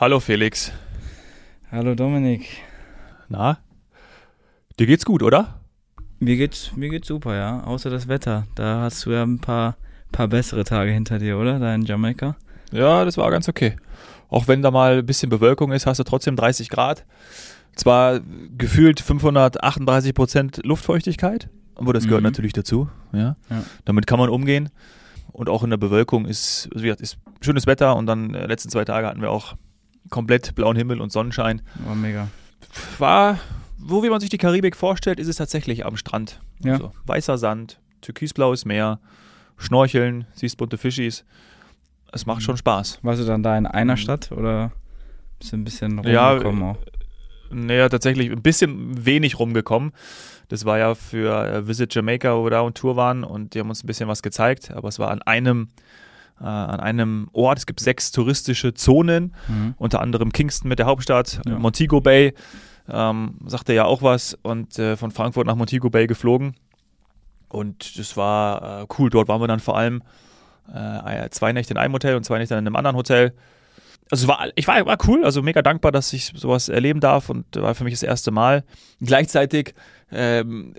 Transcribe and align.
Hallo 0.00 0.20
Felix. 0.20 0.72
Hallo 1.70 1.94
Dominik. 1.94 2.46
Na? 3.28 3.58
Dir 4.78 4.86
geht's 4.86 5.04
gut, 5.04 5.22
oder? 5.22 5.60
Mir 6.20 6.36
geht's, 6.36 6.72
mir 6.76 6.88
geht's 6.88 7.08
super, 7.08 7.34
ja. 7.36 7.62
Außer 7.64 7.90
das 7.90 8.08
Wetter. 8.08 8.46
Da 8.54 8.80
hast 8.82 9.04
du 9.06 9.10
ja 9.10 9.22
ein 9.22 9.38
paar, 9.40 9.76
paar 10.12 10.28
bessere 10.28 10.64
Tage 10.64 10.92
hinter 10.92 11.18
dir, 11.18 11.36
oder? 11.38 11.58
Da 11.58 11.74
in 11.74 11.82
Jamaika. 11.82 12.36
Ja, 12.72 13.04
das 13.04 13.16
war 13.16 13.30
ganz 13.30 13.48
okay. 13.48 13.76
Auch 14.28 14.46
wenn 14.46 14.62
da 14.62 14.70
mal 14.70 14.98
ein 14.98 15.06
bisschen 15.06 15.30
Bewölkung 15.30 15.72
ist, 15.72 15.86
hast 15.86 15.98
du 15.98 16.04
trotzdem 16.04 16.36
30 16.36 16.68
Grad. 16.70 17.04
Zwar 17.74 18.20
gefühlt 18.56 19.00
538 19.00 20.14
Prozent 20.14 20.60
Luftfeuchtigkeit, 20.64 21.48
aber 21.76 21.92
das 21.92 22.04
gehört 22.04 22.22
Mhm. 22.22 22.26
natürlich 22.28 22.52
dazu. 22.52 22.88
Ja? 23.12 23.36
Ja. 23.50 23.62
Damit 23.84 24.06
kann 24.06 24.18
man 24.18 24.28
umgehen. 24.28 24.70
Und 25.32 25.48
auch 25.48 25.62
in 25.62 25.70
der 25.70 25.76
Bewölkung 25.76 26.24
ist, 26.26 26.68
also 26.72 26.82
wie 26.82 26.88
gesagt, 26.88 27.00
ist 27.00 27.18
schönes 27.40 27.66
Wetter 27.66 27.94
und 27.96 28.06
dann 28.06 28.34
äh, 28.34 28.46
letzten 28.46 28.70
zwei 28.70 28.84
Tage 28.84 29.06
hatten 29.06 29.20
wir 29.20 29.30
auch 29.30 29.54
komplett 30.10 30.54
blauen 30.54 30.76
Himmel 30.76 31.00
und 31.00 31.12
Sonnenschein. 31.12 31.62
War 31.84 31.94
mega. 31.94 32.28
War, 32.98 33.38
so 33.86 34.02
wie 34.02 34.10
man 34.10 34.20
sich 34.20 34.30
die 34.30 34.38
Karibik 34.38 34.76
vorstellt, 34.76 35.18
ist 35.18 35.28
es 35.28 35.36
tatsächlich 35.36 35.86
am 35.86 35.96
Strand. 35.96 36.40
Ja. 36.62 36.74
Also, 36.74 36.92
weißer 37.06 37.38
Sand, 37.38 37.80
türkisblaues 38.00 38.64
Meer, 38.64 39.00
Schnorcheln, 39.56 40.26
siehst 40.34 40.56
bunte 40.56 40.78
Fischis. 40.78 41.24
Es 42.12 42.26
macht 42.26 42.42
schon 42.42 42.56
Spaß. 42.56 43.00
Warst 43.02 43.20
du 43.20 43.26
dann 43.26 43.42
da 43.42 43.56
in 43.56 43.66
einer. 43.66 43.96
Stadt 43.96 44.32
oder 44.32 44.72
bist 45.38 45.52
du 45.52 45.56
ein 45.56 45.64
bisschen 45.64 46.02
Ja, 46.04 46.30
rumgekommen 46.30 46.62
auch? 46.62 46.76
Naja, 47.50 47.88
tatsächlich 47.88 48.30
ein 48.30 48.42
bisschen 48.42 49.04
wenig 49.04 49.38
rumgekommen. 49.38 49.92
Das 50.48 50.64
war 50.64 50.78
ja 50.78 50.94
für 50.94 51.46
äh, 51.46 51.68
Visit 51.68 51.94
Jamaica, 51.94 52.36
wo 52.36 52.44
wir 52.44 52.50
da 52.50 52.62
on 52.62 52.74
Tour 52.74 52.96
waren 52.96 53.24
und 53.24 53.54
die 53.54 53.60
haben 53.60 53.68
uns 53.68 53.84
ein 53.84 53.86
bisschen 53.86 54.08
was 54.08 54.22
gezeigt, 54.22 54.70
aber 54.70 54.88
es 54.88 54.98
war 54.98 55.10
an 55.10 55.22
einem, 55.22 55.68
äh, 56.40 56.44
an 56.44 56.80
einem 56.80 57.28
Ort. 57.32 57.58
Es 57.58 57.66
gibt 57.66 57.80
sechs 57.80 58.10
touristische 58.12 58.74
Zonen, 58.74 59.34
Mhm. 59.48 59.74
unter 59.78 60.00
anderem 60.00 60.32
Kingston 60.32 60.68
mit 60.68 60.78
der 60.78 60.86
Hauptstadt, 60.86 61.40
Ja. 61.46 61.58
Montego 61.58 62.00
Bay, 62.00 62.34
ähm, 62.88 63.34
sagte 63.46 63.74
ja 63.74 63.84
auch 63.84 64.02
was 64.02 64.36
und 64.42 64.78
äh, 64.78 64.96
von 64.96 65.10
Frankfurt 65.10 65.46
nach 65.46 65.56
Montego 65.56 65.90
Bay 65.90 66.06
geflogen. 66.06 66.54
Und 67.48 67.98
das 67.98 68.16
war 68.16 68.82
äh, 68.82 68.86
cool. 68.98 69.10
Dort 69.10 69.28
waren 69.28 69.40
wir 69.40 69.48
dann 69.48 69.60
vor 69.60 69.76
allem 69.76 70.02
äh, 70.72 71.28
zwei 71.30 71.52
Nächte 71.52 71.72
in 71.72 71.78
einem 71.78 71.94
Hotel 71.94 72.14
und 72.16 72.24
zwei 72.24 72.38
Nächte 72.38 72.54
in 72.54 72.58
einem 72.58 72.76
anderen 72.76 72.96
Hotel. 72.96 73.32
Also 74.10 74.26
war, 74.28 74.46
ich 74.54 74.66
war, 74.66 74.84
war 74.86 74.96
cool, 75.06 75.24
also 75.24 75.42
mega 75.42 75.60
dankbar, 75.60 75.92
dass 75.92 76.12
ich 76.14 76.32
sowas 76.34 76.68
erleben 76.70 77.00
darf 77.00 77.28
und 77.28 77.44
war 77.56 77.74
für 77.74 77.84
mich 77.84 77.92
das 77.94 78.02
erste 78.02 78.30
Mal. 78.30 78.64
Gleichzeitig 79.00 79.74
ähm, 80.10 80.74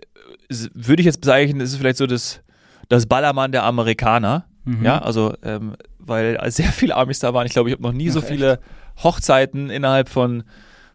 würde 0.74 1.02
ich 1.02 1.06
jetzt 1.06 1.22
bezeichnen, 1.22 1.62
ist 1.62 1.72
es 1.74 1.78
vielleicht 1.78 1.98
so 1.98 2.08
das, 2.08 2.42
das 2.88 3.06
Ballermann 3.06 3.52
der 3.52 3.64
Amerikaner. 3.66 4.46
Mhm. 4.78 4.86
Ja, 4.86 5.00
also 5.00 5.34
weil 5.42 6.38
weil 6.38 6.52
sehr 6.52 6.72
viele 6.72 6.96
Amis 6.96 7.20
da 7.20 7.34
waren. 7.34 7.46
Ich 7.48 7.54
glaube, 7.54 7.70
ich 7.70 7.74
habe 7.74 7.84
noch 7.84 7.92
nie 7.92 8.10
so 8.10 8.20
Ach, 8.20 8.26
viele 8.26 8.60
Hochzeiten 9.04 9.70
innerhalb 9.70 10.10
von, 10.10 10.44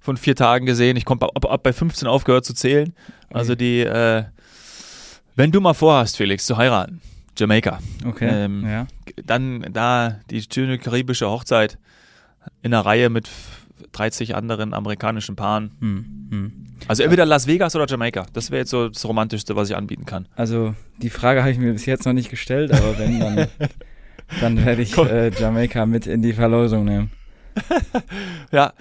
von 0.00 0.17
vier 0.17 0.36
Tagen 0.36 0.67
gesehen. 0.67 0.97
Ich 0.97 1.05
komme 1.05 1.22
ab, 1.22 1.44
ab 1.44 1.62
bei 1.62 1.72
15 1.72 2.06
aufgehört 2.08 2.45
zu 2.45 2.55
zählen. 2.55 2.95
Also 3.33 3.52
Okay. 3.55 3.58
die, 3.64 3.80
äh, 3.80 4.25
wenn 5.36 5.50
du 5.50 5.61
mal 5.61 5.75
vorhast, 5.75 6.17
Felix, 6.17 6.47
zu 6.47 6.56
heiraten, 6.56 7.00
Jamaika, 7.36 7.78
Okay. 8.06 8.28
ähm, 8.45 8.64
ja. 8.69 8.86
dann 9.25 9.67
da 9.72 10.20
die 10.30 10.42
schöne 10.42 10.78
karibische 10.78 11.28
Hochzeit 11.28 11.78
in 12.62 12.72
einer 12.75 12.84
Reihe 12.84 13.11
mit 13.11 13.28
30 13.92 14.34
anderen 14.34 14.75
amerikanischen 14.75 15.36
Paaren. 15.36 15.72
Hm. 15.80 16.05
Hm. 16.30 16.53
Also 16.89 17.03
entweder 17.03 17.27
Las 17.27 17.47
Vegas 17.47 17.75
oder 17.77 17.86
Jamaika. 17.86 18.27
Das 18.33 18.50
wäre 18.50 18.61
jetzt 18.61 18.70
so 18.70 18.89
das 18.89 19.05
Romantischste, 19.06 19.56
was 19.56 19.70
ich 19.70 19.77
anbieten 19.77 20.05
kann. 20.05 20.28
Also 20.36 20.75
die 21.00 21.11
Frage 21.11 21.41
habe 21.41 21.50
ich 21.50 21.58
mir 21.58 21.72
bis 21.72 21.86
jetzt 21.86 22.05
noch 22.05 22.12
nicht 22.12 22.30
gestellt, 22.30 22.72
aber 22.72 22.98
wenn, 22.98 23.20
dann, 23.20 23.48
dann 24.41 24.64
werde 24.64 24.83
ich 24.83 24.97
äh, 24.97 25.30
Jamaika 25.30 25.86
mit 25.86 26.06
in 26.06 26.22
die 26.22 26.33
Verlosung 26.33 26.84
nehmen. 26.84 27.11
Ja. 28.52 28.72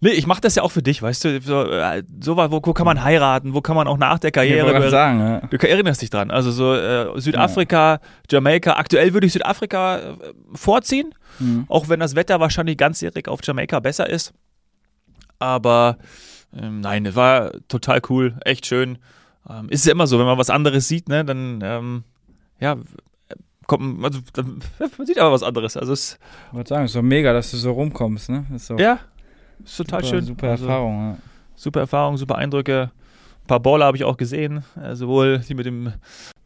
Nee, 0.00 0.10
ich 0.10 0.26
mache 0.26 0.40
das 0.42 0.54
ja 0.54 0.62
auch 0.62 0.70
für 0.72 0.82
dich, 0.82 1.00
weißt 1.02 1.24
du, 1.24 1.40
so, 1.40 1.62
äh, 1.64 2.02
so 2.20 2.36
wo, 2.36 2.60
wo 2.62 2.72
kann 2.72 2.84
man 2.84 3.02
heiraten, 3.02 3.54
wo 3.54 3.60
kann 3.62 3.76
man 3.76 3.88
auch 3.88 3.96
nach 3.96 4.18
der 4.18 4.30
Karriere 4.30 4.70
gerade 4.70 4.90
sagen, 4.90 5.20
ja. 5.20 5.40
Du 5.40 5.56
erinnerst 5.66 6.02
dich 6.02 6.10
dran. 6.10 6.30
Also 6.30 6.50
so 6.50 6.74
äh, 6.74 7.18
Südafrika, 7.20 8.00
Jamaika. 8.30 8.74
Aktuell 8.74 9.14
würde 9.14 9.26
ich 9.26 9.32
Südafrika 9.32 9.98
äh, 9.98 10.14
vorziehen, 10.54 11.14
Hm. 11.38 11.64
auch 11.68 11.88
wenn 11.88 12.00
das 12.00 12.14
Wetter 12.14 12.40
wahrscheinlich 12.40 12.76
ganzjährig 12.78 13.28
auf 13.28 13.40
Jamaika 13.42 13.80
besser 13.80 14.08
ist. 14.08 14.32
Aber 15.38 15.98
ähm, 16.56 16.80
nein, 16.80 17.04
es 17.06 17.14
war 17.14 17.52
total 17.68 18.00
cool, 18.08 18.36
echt 18.44 18.66
schön. 18.66 18.98
Ähm, 19.48 19.68
ist 19.68 19.86
ja 19.86 19.92
immer 19.92 20.06
so, 20.06 20.18
wenn 20.18 20.26
man 20.26 20.38
was 20.38 20.50
anderes 20.50 20.88
sieht, 20.88 21.08
ne, 21.08 21.24
dann 21.24 21.60
ähm, 21.62 22.04
ja, 22.58 22.76
kommt 23.66 24.02
also, 24.04 24.20
man 24.98 25.06
sieht 25.06 25.18
aber 25.18 25.32
was 25.32 25.42
anderes. 25.42 25.76
Also 25.76 25.92
es, 25.92 26.18
Ich 26.48 26.54
wollte 26.54 26.68
sagen, 26.70 26.84
es 26.84 26.90
ist 26.92 26.96
doch 26.96 27.02
mega, 27.02 27.32
dass 27.32 27.50
du 27.50 27.56
so 27.56 27.72
rumkommst, 27.72 28.30
ne? 28.30 28.46
Doch 28.68 28.78
ja, 28.78 28.98
ist 29.64 29.76
total 29.76 30.02
super, 30.04 30.16
schön. 30.16 30.24
Super 30.26 30.50
Also, 30.50 30.64
Erfahrung, 30.66 30.98
ja. 31.12 31.16
super 31.54 31.80
Erfahrung, 31.80 32.16
super 32.16 32.36
Eindrücke. 32.36 32.90
Ein 33.42 33.46
paar 33.46 33.60
Baller 33.60 33.86
habe 33.86 33.96
ich 33.96 34.04
auch 34.04 34.16
gesehen, 34.16 34.64
äh, 34.82 34.94
sowohl 34.94 35.38
die 35.38 35.54
mit 35.54 35.66
dem, 35.66 35.84
mit 35.84 35.94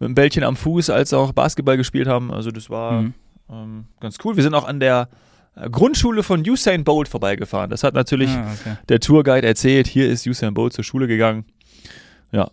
dem 0.01 0.15
Bällchen 0.15 0.45
am 0.45 0.57
Fuß 0.57 0.91
als 0.91 1.13
auch 1.15 1.33
Basketball 1.33 1.77
gespielt 1.77 2.07
haben. 2.09 2.31
Also 2.33 2.51
das 2.51 2.69
war 2.71 3.03
Mhm. 3.03 3.15
ähm, 3.51 3.85
ganz 4.01 4.19
cool. 4.25 4.37
Wir 4.37 4.43
sind 4.43 4.55
auch 4.55 4.67
an 4.69 4.81
der 4.81 5.09
äh, 5.57 5.69
Grundschule 5.71 6.23
von 6.23 6.41
Usain 6.49 6.85
Bolt 6.85 7.09
vorbeigefahren. 7.09 7.71
Das 7.71 7.83
hat 7.83 7.95
natürlich 7.95 8.31
Ah, 8.31 8.53
okay. 8.53 8.77
der 8.89 9.01
Tourguide 9.01 9.47
erzählt. 9.47 9.87
Hier 9.89 10.09
ist 10.09 10.27
Usain 10.27 10.55
Bolt 10.55 10.73
zur 10.75 10.85
Schule 10.85 11.07
gegangen. 11.09 11.45
Ja, 12.33 12.51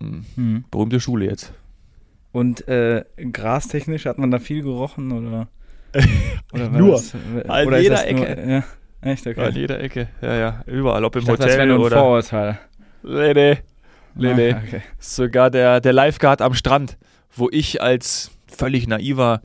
Hm, 0.00 0.24
Mhm. 0.36 0.64
berühmte 0.70 1.00
Schule 1.00 1.26
jetzt. 1.26 1.52
Und 2.32 2.66
äh, 2.68 3.04
grastechnisch 3.32 4.06
hat 4.06 4.18
man 4.18 4.30
da 4.30 4.38
viel 4.38 4.62
gerochen 4.62 5.12
oder? 5.12 5.48
oder 6.52 6.68
Nur. 6.70 6.92
Das, 6.92 7.14
An 7.48 7.66
oder 7.66 7.76
ist 7.78 7.82
jeder 7.84 7.94
das 7.96 8.10
nur- 8.12 8.28
Ecke. 8.28 8.50
Ja, 8.50 8.64
echt, 9.04 9.26
okay. 9.26 9.40
An 9.44 9.54
jeder 9.54 9.80
Ecke. 9.80 10.08
Ja, 10.20 10.34
ja, 10.34 10.62
überall. 10.66 11.04
Ob 11.04 11.14
im 11.16 11.20
ich 11.22 11.26
dachte, 11.26 11.42
das 11.42 11.52
Hotel 11.52 11.66
nur 11.66 11.76
ein 11.76 11.82
oder. 11.82 11.98
Vorurteil. 11.98 12.58
Nee, 13.02 13.34
nee. 13.34 13.58
Nee, 14.16 14.34
nee. 14.34 14.52
Ah, 14.52 14.62
okay. 14.66 14.82
Sogar 14.98 15.50
der, 15.50 15.80
der 15.80 15.92
Lifeguard 15.92 16.40
am 16.40 16.54
Strand, 16.54 16.96
wo 17.34 17.48
ich 17.50 17.82
als 17.82 18.30
völlig 18.46 18.86
naiver 18.86 19.40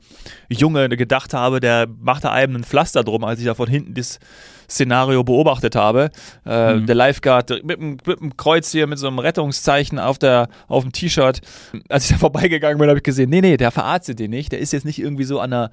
Junge 0.48 0.88
gedacht 0.90 1.34
habe, 1.34 1.58
der 1.58 1.88
macht 2.00 2.22
da 2.24 2.30
einem 2.30 2.56
ein 2.56 2.64
Pflaster 2.64 3.02
drum, 3.02 3.24
als 3.24 3.40
ich 3.40 3.46
da 3.46 3.54
von 3.54 3.68
hinten 3.68 3.94
das 3.94 4.20
Szenario 4.68 5.24
beobachtet 5.24 5.74
habe. 5.74 6.10
Äh, 6.46 6.74
Mhm. 6.74 6.86
Der 6.86 6.94
Lifeguard 6.94 7.64
mit 7.64 7.80
einem, 7.80 7.96
mit 8.06 8.20
einem 8.20 8.36
Kreuz 8.36 8.70
hier, 8.70 8.86
mit 8.86 9.00
so 9.00 9.08
einem 9.08 9.18
Rettungszeichen 9.18 9.98
auf, 9.98 10.18
der, 10.18 10.48
auf 10.68 10.84
dem 10.84 10.92
T-Shirt. 10.92 11.40
Als 11.88 12.04
ich 12.04 12.10
da 12.12 12.18
vorbeigegangen 12.18 12.78
bin, 12.78 12.88
habe 12.88 13.00
ich 13.00 13.02
gesehen, 13.02 13.30
nee, 13.30 13.40
nee, 13.40 13.56
der 13.56 13.72
verarztet 13.72 14.20
den 14.20 14.30
nicht. 14.30 14.52
Der 14.52 14.60
ist 14.60 14.72
jetzt 14.72 14.84
nicht 14.84 15.00
irgendwie 15.00 15.24
so 15.24 15.40
an 15.40 15.52
einer 15.52 15.70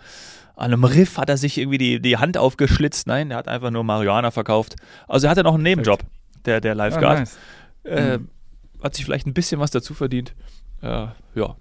an 0.57 0.73
einem 0.73 0.83
Riff 0.83 1.17
hat 1.17 1.29
er 1.29 1.37
sich 1.37 1.57
irgendwie 1.57 1.77
die, 1.77 2.01
die 2.01 2.17
Hand 2.17 2.37
aufgeschlitzt. 2.37 3.07
Nein, 3.07 3.29
der 3.29 3.37
hat 3.37 3.47
einfach 3.47 3.71
nur 3.71 3.83
Marihuana 3.83 4.31
verkauft. 4.31 4.75
Also 5.07 5.27
er 5.27 5.31
hatte 5.31 5.43
noch 5.43 5.53
einen 5.53 5.63
Nebenjob, 5.63 6.01
der, 6.45 6.59
der 6.61 6.75
Lifeguard. 6.75 7.19
nice. 7.19 7.37
Äh, 7.83 8.17
Mhm. 8.17 8.29
Hat 8.83 8.95
sich 8.95 9.05
vielleicht 9.05 9.25
ein 9.25 9.33
bisschen 9.33 9.59
was 9.59 9.71
dazu 9.71 9.93
verdient. 9.95 10.35
Äh, 10.81 11.07
ja. 11.35 11.55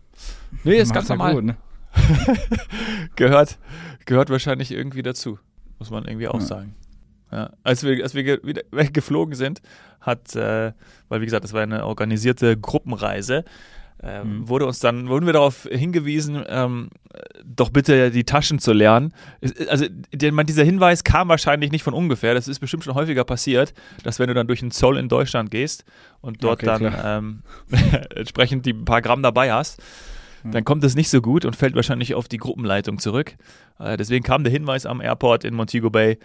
Nee, 0.65 0.77
ist 0.77 0.93
ganz 0.93 1.09
normal. 1.09 1.35
Gut, 1.35 1.45
ne? 1.45 1.57
gehört, 3.17 3.59
gehört 4.05 4.31
wahrscheinlich 4.31 4.71
irgendwie 4.73 5.03
dazu. 5.03 5.39
Muss 5.79 5.91
man 5.91 6.05
irgendwie 6.05 6.29
auch 6.29 6.41
Ja. 6.41 6.47
sagen. 6.47 6.75
Ja. 7.33 7.51
Als 7.63 7.83
wir, 7.83 8.03
als 8.03 8.15
wir 8.15 8.23
ge 8.23 8.41
wieder 8.45 8.63
weggeflogen 8.71 9.35
sind, 9.35 9.61
hat, 10.01 10.35
äh, 10.37 10.73
weil 11.09 11.21
wie 11.21 11.25
gesagt, 11.25 11.45
das 11.45 11.53
war 11.53 11.63
eine 11.63 11.85
organisierte 11.87 12.57
Gruppenreise, 12.57 13.45
äh, 14.03 14.23
Mhm. 14.25 14.49
wurde 14.49 14.67
uns 14.67 14.79
dann, 14.79 15.09
wurden 15.09 15.27
wir 15.27 15.33
darauf 15.33 15.69
hingewiesen, 15.71 16.45
ähm, 16.49 16.91
doch 17.45 17.71
bitte 17.71 18.11
die 18.11 18.25
Taschen 18.25 18.59
zu 18.59 18.73
lernen. 18.73 19.13
Also 19.69 19.87
der, 20.13 20.33
dieser 20.45 20.65
Hinweis 20.65 21.03
kam 21.05 21.29
wahrscheinlich 21.29 21.73
nicht 21.73 21.83
von 21.83 21.95
ungefähr. 21.95 22.35
Das 22.35 22.47
ist 22.49 22.59
bestimmt 22.59 22.85
schon 22.85 22.95
häufiger 22.95 23.25
passiert, 23.25 23.73
dass 24.03 24.19
wenn 24.19 24.29
du 24.29 24.35
dann 24.35 24.47
durch 24.47 24.61
einen 24.63 24.71
Zoll 24.71 24.99
in 24.99 25.09
Deutschland 25.09 25.51
gehst 25.51 25.85
und 26.21 26.45
dort 26.45 26.63
Okay, 26.63 26.67
dann 26.67 26.95
ähm, 27.05 27.43
entsprechend 28.15 28.67
die 28.67 28.75
paar 28.75 29.01
Gramm 29.03 29.23
dabei 29.23 29.53
hast, 29.53 29.81
Mhm. 30.43 30.53
dann 30.53 30.65
kommt 30.65 30.85
es 30.85 30.95
nicht 30.95 31.09
so 31.09 31.23
gut 31.23 31.45
und 31.47 31.57
fällt 31.57 31.75
wahrscheinlich 31.75 32.15
auf 32.15 32.29
die 32.29 32.37
Gruppenleitung 32.37 32.99
zurück. 32.99 33.37
Äh, 33.79 33.97
deswegen 33.97 34.23
kam 34.23 34.45
der 34.45 34.53
Hinweis 34.53 34.85
am 34.87 35.01
Airport 35.01 35.45
in 35.45 35.55
Montego 35.55 35.89
Bay, 35.91 36.19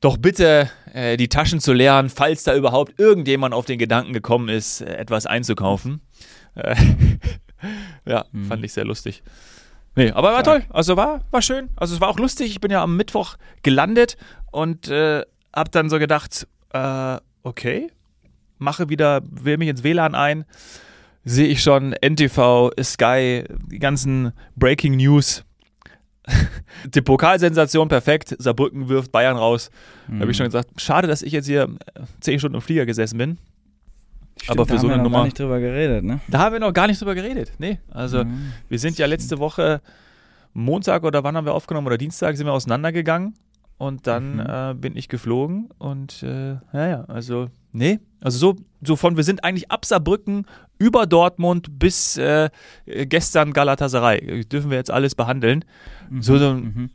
doch 0.00 0.16
bitte 0.16 0.70
äh, 0.92 1.16
die 1.16 1.28
Taschen 1.28 1.58
zu 1.60 1.72
leeren, 1.72 2.08
falls 2.10 2.44
da 2.44 2.54
überhaupt 2.54 2.98
irgendjemand 3.00 3.54
auf 3.54 3.64
den 3.66 3.78
Gedanken 3.78 4.12
gekommen 4.12 4.48
ist, 4.48 4.82
äh, 4.82 4.94
etwas 4.96 5.26
einzukaufen. 5.26 6.00
Äh, 6.54 6.74
ja, 8.06 8.24
Mhm. 8.32 8.44
fand 8.46 8.64
ich 8.64 8.72
sehr 8.72 8.84
lustig. 8.84 9.22
Nee, 9.96 10.12
aber 10.12 10.32
war 10.32 10.44
toll. 10.44 10.62
Also 10.70 10.96
war, 10.96 11.22
war 11.32 11.42
schön. 11.42 11.70
Also 11.76 11.94
es 11.94 12.00
war 12.00 12.08
auch 12.08 12.18
lustig. 12.18 12.50
Ich 12.50 12.60
bin 12.60 12.70
ja 12.70 12.82
am 12.82 12.96
Mittwoch 12.96 13.36
gelandet 13.62 14.16
und 14.52 14.88
äh, 14.88 15.24
hab 15.52 15.72
dann 15.72 15.90
so 15.90 15.98
gedacht, 15.98 16.46
äh, 16.72 17.16
okay, 17.42 17.88
mache 18.58 18.88
wieder, 18.88 19.22
wähle 19.28 19.58
mich 19.58 19.68
ins 19.68 19.82
WLAN 19.82 20.14
ein, 20.14 20.44
sehe 21.24 21.48
ich 21.48 21.62
schon 21.62 21.94
NTV, 22.00 22.70
Sky, 22.80 23.44
die 23.70 23.78
ganzen 23.80 24.32
Breaking 24.54 24.96
News. 24.96 25.44
die 26.94 27.00
Pokalsensation 27.00 27.88
perfekt. 27.88 28.36
Saarbrücken 28.38 28.88
wirft 28.88 29.10
Bayern 29.10 29.36
raus. 29.36 29.70
Da 30.06 30.20
habe 30.20 30.30
ich 30.30 30.36
schon 30.36 30.44
Mhm. 30.46 30.50
gesagt, 30.50 30.80
schade, 30.80 31.08
dass 31.08 31.22
ich 31.22 31.32
jetzt 31.32 31.46
hier 31.46 31.62
äh, 31.94 32.00
zehn 32.20 32.38
Stunden 32.38 32.56
im 32.56 32.60
Flieger 32.62 32.86
gesessen 32.86 33.18
bin. 33.18 33.38
Stimmt, 34.42 34.50
aber 34.58 34.66
für 34.66 34.72
da 34.74 34.78
so 34.78 34.82
haben 34.84 34.88
wir 34.90 34.94
eine 34.94 35.02
noch 35.02 35.10
Nummer- 35.10 35.18
gar 35.18 35.24
nicht 35.24 35.38
drüber 35.38 35.60
geredet, 35.60 36.04
ne? 36.04 36.20
Da 36.28 36.38
haben 36.38 36.52
wir 36.52 36.60
noch 36.60 36.72
gar 36.72 36.86
nicht 36.86 37.00
drüber 37.00 37.14
geredet. 37.14 37.52
Nee, 37.58 37.78
also 37.90 38.24
Mhm. 38.24 38.52
wir 38.68 38.78
sind 38.78 38.98
ja 38.98 39.06
letzte 39.06 39.38
Woche 39.38 39.80
Montag 40.54 41.04
oder 41.04 41.22
wann 41.24 41.36
haben 41.36 41.44
wir 41.44 41.54
aufgenommen 41.54 41.86
oder 41.86 41.98
Dienstag 41.98 42.36
sind 42.36 42.46
wir 42.46 42.52
auseinandergegangen. 42.52 43.34
und 43.80 44.08
dann 44.08 44.34
Mhm. 44.38 44.40
äh, 44.40 44.74
bin 44.74 44.96
ich 44.96 45.08
geflogen 45.08 45.68
und 45.78 46.24
äh, 46.24 46.56
naja, 46.72 47.04
also 47.06 47.46
nee, 47.70 48.00
also 48.20 48.36
so, 48.36 48.56
so 48.82 48.96
von 48.96 49.16
wir 49.16 49.22
sind 49.22 49.44
eigentlich 49.44 49.70
ab 49.70 49.84
Saarbrücken 49.84 50.46
über 50.80 51.06
Dortmund 51.06 51.78
bis 51.78 52.16
äh, 52.16 52.50
gestern 52.86 53.52
Galatasaray. 53.52 54.44
Dürfen 54.46 54.70
wir 54.70 54.78
jetzt 54.78 54.90
alles 54.90 55.14
behandeln. 55.14 55.64
So, 56.18 56.38
so, 56.38 56.54
Mhm. 56.54 56.90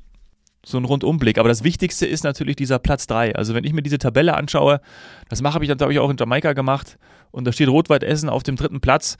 So 0.66 0.78
ein 0.78 0.86
Rundumblick. 0.86 1.38
Aber 1.38 1.50
das 1.50 1.64
Wichtigste 1.64 2.06
ist 2.06 2.24
natürlich 2.24 2.56
dieser 2.56 2.80
Platz 2.80 3.08
3. 3.08 3.36
Also 3.36 3.54
wenn 3.54 3.64
ich 3.64 3.74
mir 3.74 3.84
diese 3.84 3.98
Tabelle 3.98 4.36
anschaue, 4.36 4.82
das 5.30 5.42
mache 5.42 5.60
ich 5.62 5.68
dann, 5.68 5.78
glaube 5.78 5.94
ich, 5.94 6.00
auch 6.00 6.10
in 6.10 6.18
Jamaika 6.18 6.54
gemacht 6.54 6.98
und 7.32 7.46
da 7.46 7.52
steht 7.52 7.68
Rotweit 7.68 8.04
Essen 8.04 8.30
auf 8.30 8.44
dem 8.44 8.56
dritten 8.56 8.80
Platz, 8.80 9.18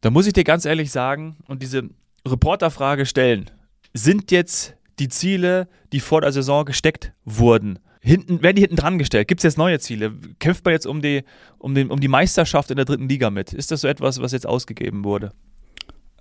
da 0.00 0.10
muss 0.10 0.26
ich 0.26 0.32
dir 0.32 0.44
ganz 0.44 0.64
ehrlich 0.64 0.90
sagen 0.90 1.36
und 1.46 1.62
diese 1.62 1.88
Reporterfrage 2.26 3.06
stellen, 3.06 3.50
sind 3.94 4.30
jetzt 4.30 4.74
die 4.98 5.08
Ziele, 5.08 5.68
die 5.92 6.00
vor 6.00 6.20
der 6.20 6.32
Saison 6.32 6.64
gesteckt 6.64 7.12
wurden, 7.24 7.78
hinten, 8.00 8.42
werden 8.42 8.56
die 8.56 8.62
hinten 8.62 8.76
dran 8.76 8.98
gestellt? 8.98 9.28
Gibt 9.28 9.40
es 9.40 9.44
jetzt 9.44 9.58
neue 9.58 9.78
Ziele? 9.78 10.12
Kämpft 10.40 10.64
man 10.64 10.72
jetzt 10.72 10.86
um 10.86 11.00
die, 11.00 11.22
um, 11.58 11.74
den, 11.74 11.90
um 11.90 12.00
die 12.00 12.08
Meisterschaft 12.08 12.70
in 12.70 12.76
der 12.76 12.84
dritten 12.84 13.08
Liga 13.08 13.30
mit? 13.30 13.52
Ist 13.52 13.70
das 13.70 13.82
so 13.82 13.88
etwas, 13.88 14.20
was 14.20 14.32
jetzt 14.32 14.46
ausgegeben 14.46 15.04
wurde? 15.04 15.32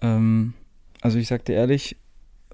Ähm, 0.02 0.54
also 1.02 1.18
ich 1.18 1.28
sag 1.28 1.44
dir 1.46 1.56
ehrlich, 1.56 1.98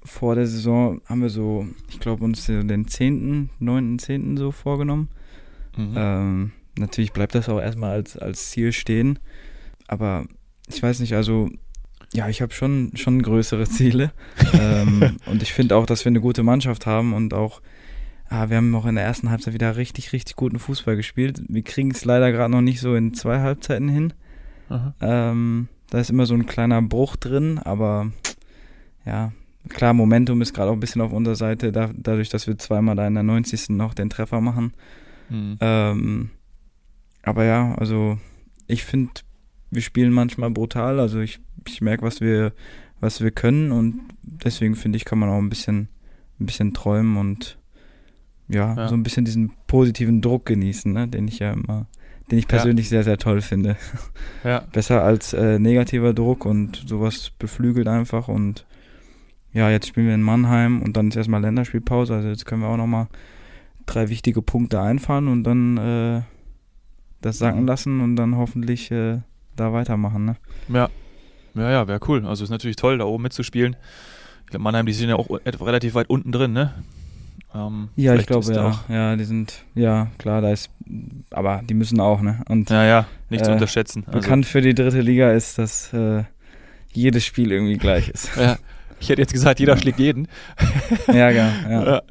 vor 0.07 0.36
der 0.36 0.48
Saison 0.48 1.01
haben 1.06 1.21
wir 1.21 1.30
so, 1.30 1.68
ich 1.89 2.00
glaube, 2.00 2.24
uns 2.24 2.45
den 2.45 2.88
10., 2.88 3.50
9., 3.59 4.00
10. 4.00 4.38
so 4.38 4.51
vorgenommen. 4.51 5.09
Mhm. 5.75 5.94
Ähm, 5.95 6.51
natürlich 6.77 7.13
bleibt 7.13 7.36
das 7.36 7.50
auch 7.50 7.59
erstmal 7.59 7.92
als, 7.92 8.18
als 8.18 8.50
Ziel 8.50 8.71
stehen. 8.71 9.19
Aber 9.88 10.25
ich 10.68 10.81
weiß 10.81 11.00
nicht, 11.00 11.13
also 11.13 11.50
ja, 12.13 12.30
ich 12.30 12.42
habe 12.42 12.54
schon, 12.54 12.92
schon 12.95 13.21
größere 13.21 13.68
Ziele. 13.68 14.12
ähm, 14.54 15.18
und 15.25 15.44
ich 15.44 15.54
finde 15.54 15.75
auch, 15.75 15.86
dass 15.86 16.06
wir 16.06 16.09
eine 16.09 16.21
gute 16.21 16.44
Mannschaft 16.44 16.86
haben 16.86 17.13
und 17.13 17.33
auch, 17.33 17.62
ah, 18.30 18.50
wir 18.50 18.57
haben 18.57 18.74
auch 18.75 18.86
in 18.86 18.95
der 18.95 19.04
ersten 19.04 19.30
Halbzeit 19.30 19.54
wieder 19.54 19.75
richtig, 19.75 20.13
richtig 20.13 20.36
guten 20.36 20.59
Fußball 20.59 20.95
gespielt. 20.95 21.42
Wir 21.48 21.63
kriegen 21.63 21.92
es 21.92 22.06
leider 22.06 22.31
gerade 22.31 22.51
noch 22.51 22.62
nicht 22.62 22.80
so 22.80 22.95
in 22.95 23.13
zwei 23.13 23.42
Halbzeiten 23.42 23.89
hin. 23.89 24.13
Ähm, 25.01 25.69
da 25.89 26.00
ist 26.00 26.09
immer 26.09 26.25
so 26.25 26.33
ein 26.33 26.45
kleiner 26.45 26.81
Bruch 26.81 27.15
drin, 27.15 27.59
aber 27.59 28.12
ja, 29.06 29.31
klar, 29.67 29.93
Momentum 29.93 30.41
ist 30.41 30.53
gerade 30.53 30.69
auch 30.69 30.73
ein 30.75 30.79
bisschen 30.79 31.01
auf 31.01 31.11
unserer 31.13 31.35
Seite, 31.35 31.71
da, 31.71 31.91
dadurch, 31.95 32.29
dass 32.29 32.47
wir 32.47 32.57
zweimal 32.57 32.95
da 32.95 33.07
in 33.07 33.13
der 33.13 33.23
90. 33.23 33.69
noch 33.69 33.93
den 33.93 34.09
Treffer 34.09 34.41
machen. 34.41 34.73
Mhm. 35.29 35.57
Ähm, 35.59 36.29
aber 37.23 37.43
ja, 37.45 37.73
also 37.75 38.17
ich 38.67 38.83
finde, 38.83 39.11
wir 39.71 39.81
spielen 39.81 40.11
manchmal 40.13 40.49
brutal. 40.51 40.99
Also 40.99 41.19
ich, 41.19 41.39
ich 41.67 41.81
merke, 41.81 42.03
was 42.03 42.21
wir, 42.21 42.53
was 42.99 43.21
wir 43.21 43.31
können 43.31 43.71
und 43.71 43.99
deswegen 44.21 44.75
finde 44.75 44.97
ich, 44.97 45.05
kann 45.05 45.19
man 45.19 45.29
auch 45.29 45.37
ein 45.39 45.49
bisschen, 45.49 45.89
ein 46.39 46.45
bisschen 46.45 46.73
träumen 46.73 47.17
und 47.17 47.57
ja, 48.49 48.75
Ja. 48.75 48.87
so 48.87 48.95
ein 48.95 49.03
bisschen 49.03 49.25
diesen 49.25 49.51
positiven 49.67 50.21
Druck 50.21 50.45
genießen, 50.45 50.93
ne, 50.93 51.07
den 51.07 51.27
ich 51.27 51.39
ja 51.39 51.51
immer, 51.51 51.87
den 52.31 52.37
ich 52.37 52.45
Ja. 52.45 52.49
persönlich 52.49 52.87
sehr, 52.87 53.03
sehr 53.03 53.17
toll 53.17 53.41
finde. 53.41 53.75
Ja. 54.45 54.59
Besser 54.71 55.03
als 55.03 55.33
äh, 55.33 55.59
negativer 55.59 56.13
Druck 56.13 56.45
und 56.45 56.83
sowas 56.87 57.31
beflügelt 57.39 57.89
einfach 57.89 58.29
und 58.29 58.65
ja, 59.53 59.69
jetzt 59.69 59.88
spielen 59.88 60.07
wir 60.07 60.13
in 60.15 60.21
Mannheim 60.21 60.81
und 60.81 60.95
dann 60.97 61.07
ist 61.09 61.15
erstmal 61.15 61.41
Länderspielpause, 61.41 62.13
also 62.15 62.27
jetzt 62.27 62.45
können 62.45 62.61
wir 62.61 62.69
auch 62.69 62.77
nochmal 62.77 63.07
drei 63.85 64.09
wichtige 64.09 64.41
Punkte 64.41 64.81
einfahren 64.81 65.27
und 65.27 65.44
dann 65.44 65.77
äh, 65.77 66.21
das 67.21 67.39
sacken 67.39 67.61
Mhm. 67.61 67.67
lassen 67.67 68.01
und 68.01 68.15
dann 68.15 68.35
hoffentlich 68.35 68.91
äh, 68.91 69.19
da 69.55 69.73
weitermachen. 69.73 70.25
Ne? 70.25 70.35
Ja. 70.69 70.89
Ja, 71.55 71.71
ja, 71.71 71.88
wäre 71.88 71.99
cool. 72.07 72.25
Also 72.27 72.44
ist 72.44 72.51
natürlich 72.51 72.75
toll, 72.75 72.99
da 72.99 73.05
oben 73.05 73.23
mitzuspielen. 73.23 73.75
Ich 74.45 74.51
glaube, 74.51 74.63
Mannheim, 74.63 74.85
die 74.85 74.94
sind 74.94 75.09
ja 75.09 75.15
auch 75.15 75.27
relativ 75.45 75.95
weit 75.95 76.09
unten 76.09 76.31
drin, 76.31 76.53
ne? 76.53 76.73
Ähm, 77.55 77.89
Ja, 77.95 78.13
ich 78.13 78.27
glaube 78.27 78.53
ja. 78.53 78.69
Auch, 78.69 78.88
Ja, 78.89 79.15
die 79.15 79.23
sind, 79.23 79.63
ja, 79.73 80.11
klar, 80.19 80.41
da 80.41 80.51
ist, 80.51 80.69
aber 81.31 81.61
die 81.67 81.73
müssen 81.73 81.99
auch, 81.99 82.21
ne? 82.21 82.41
Und 82.47 82.69
ja, 82.69 82.85
ja, 82.85 83.07
nicht 83.29 83.44
zu 83.44 83.49
Äh, 83.49 83.53
unterschätzen. 83.55 84.03
Also, 84.05 84.19
bekannt 84.19 84.45
für 84.45 84.61
die 84.61 84.75
dritte 84.75 85.01
Liga 85.01 85.31
ist, 85.31 85.57
dass 85.57 85.91
äh, 85.94 86.23
jedes 86.94 87.25
Spiel 87.25 87.51
irgendwie 87.51 87.77
gleich 87.77 88.09
ist. 88.09 88.29
ja, 88.35 88.57
ich 88.99 89.09
hätte 89.09 89.21
jetzt 89.21 89.33
gesagt, 89.33 89.59
jeder 89.59 89.77
schlägt 89.77 89.99
jeden. 89.99 90.27
ja, 91.07 91.31
genau. 91.31 91.51
Ja. 91.69 91.85
Ja. 91.94 92.01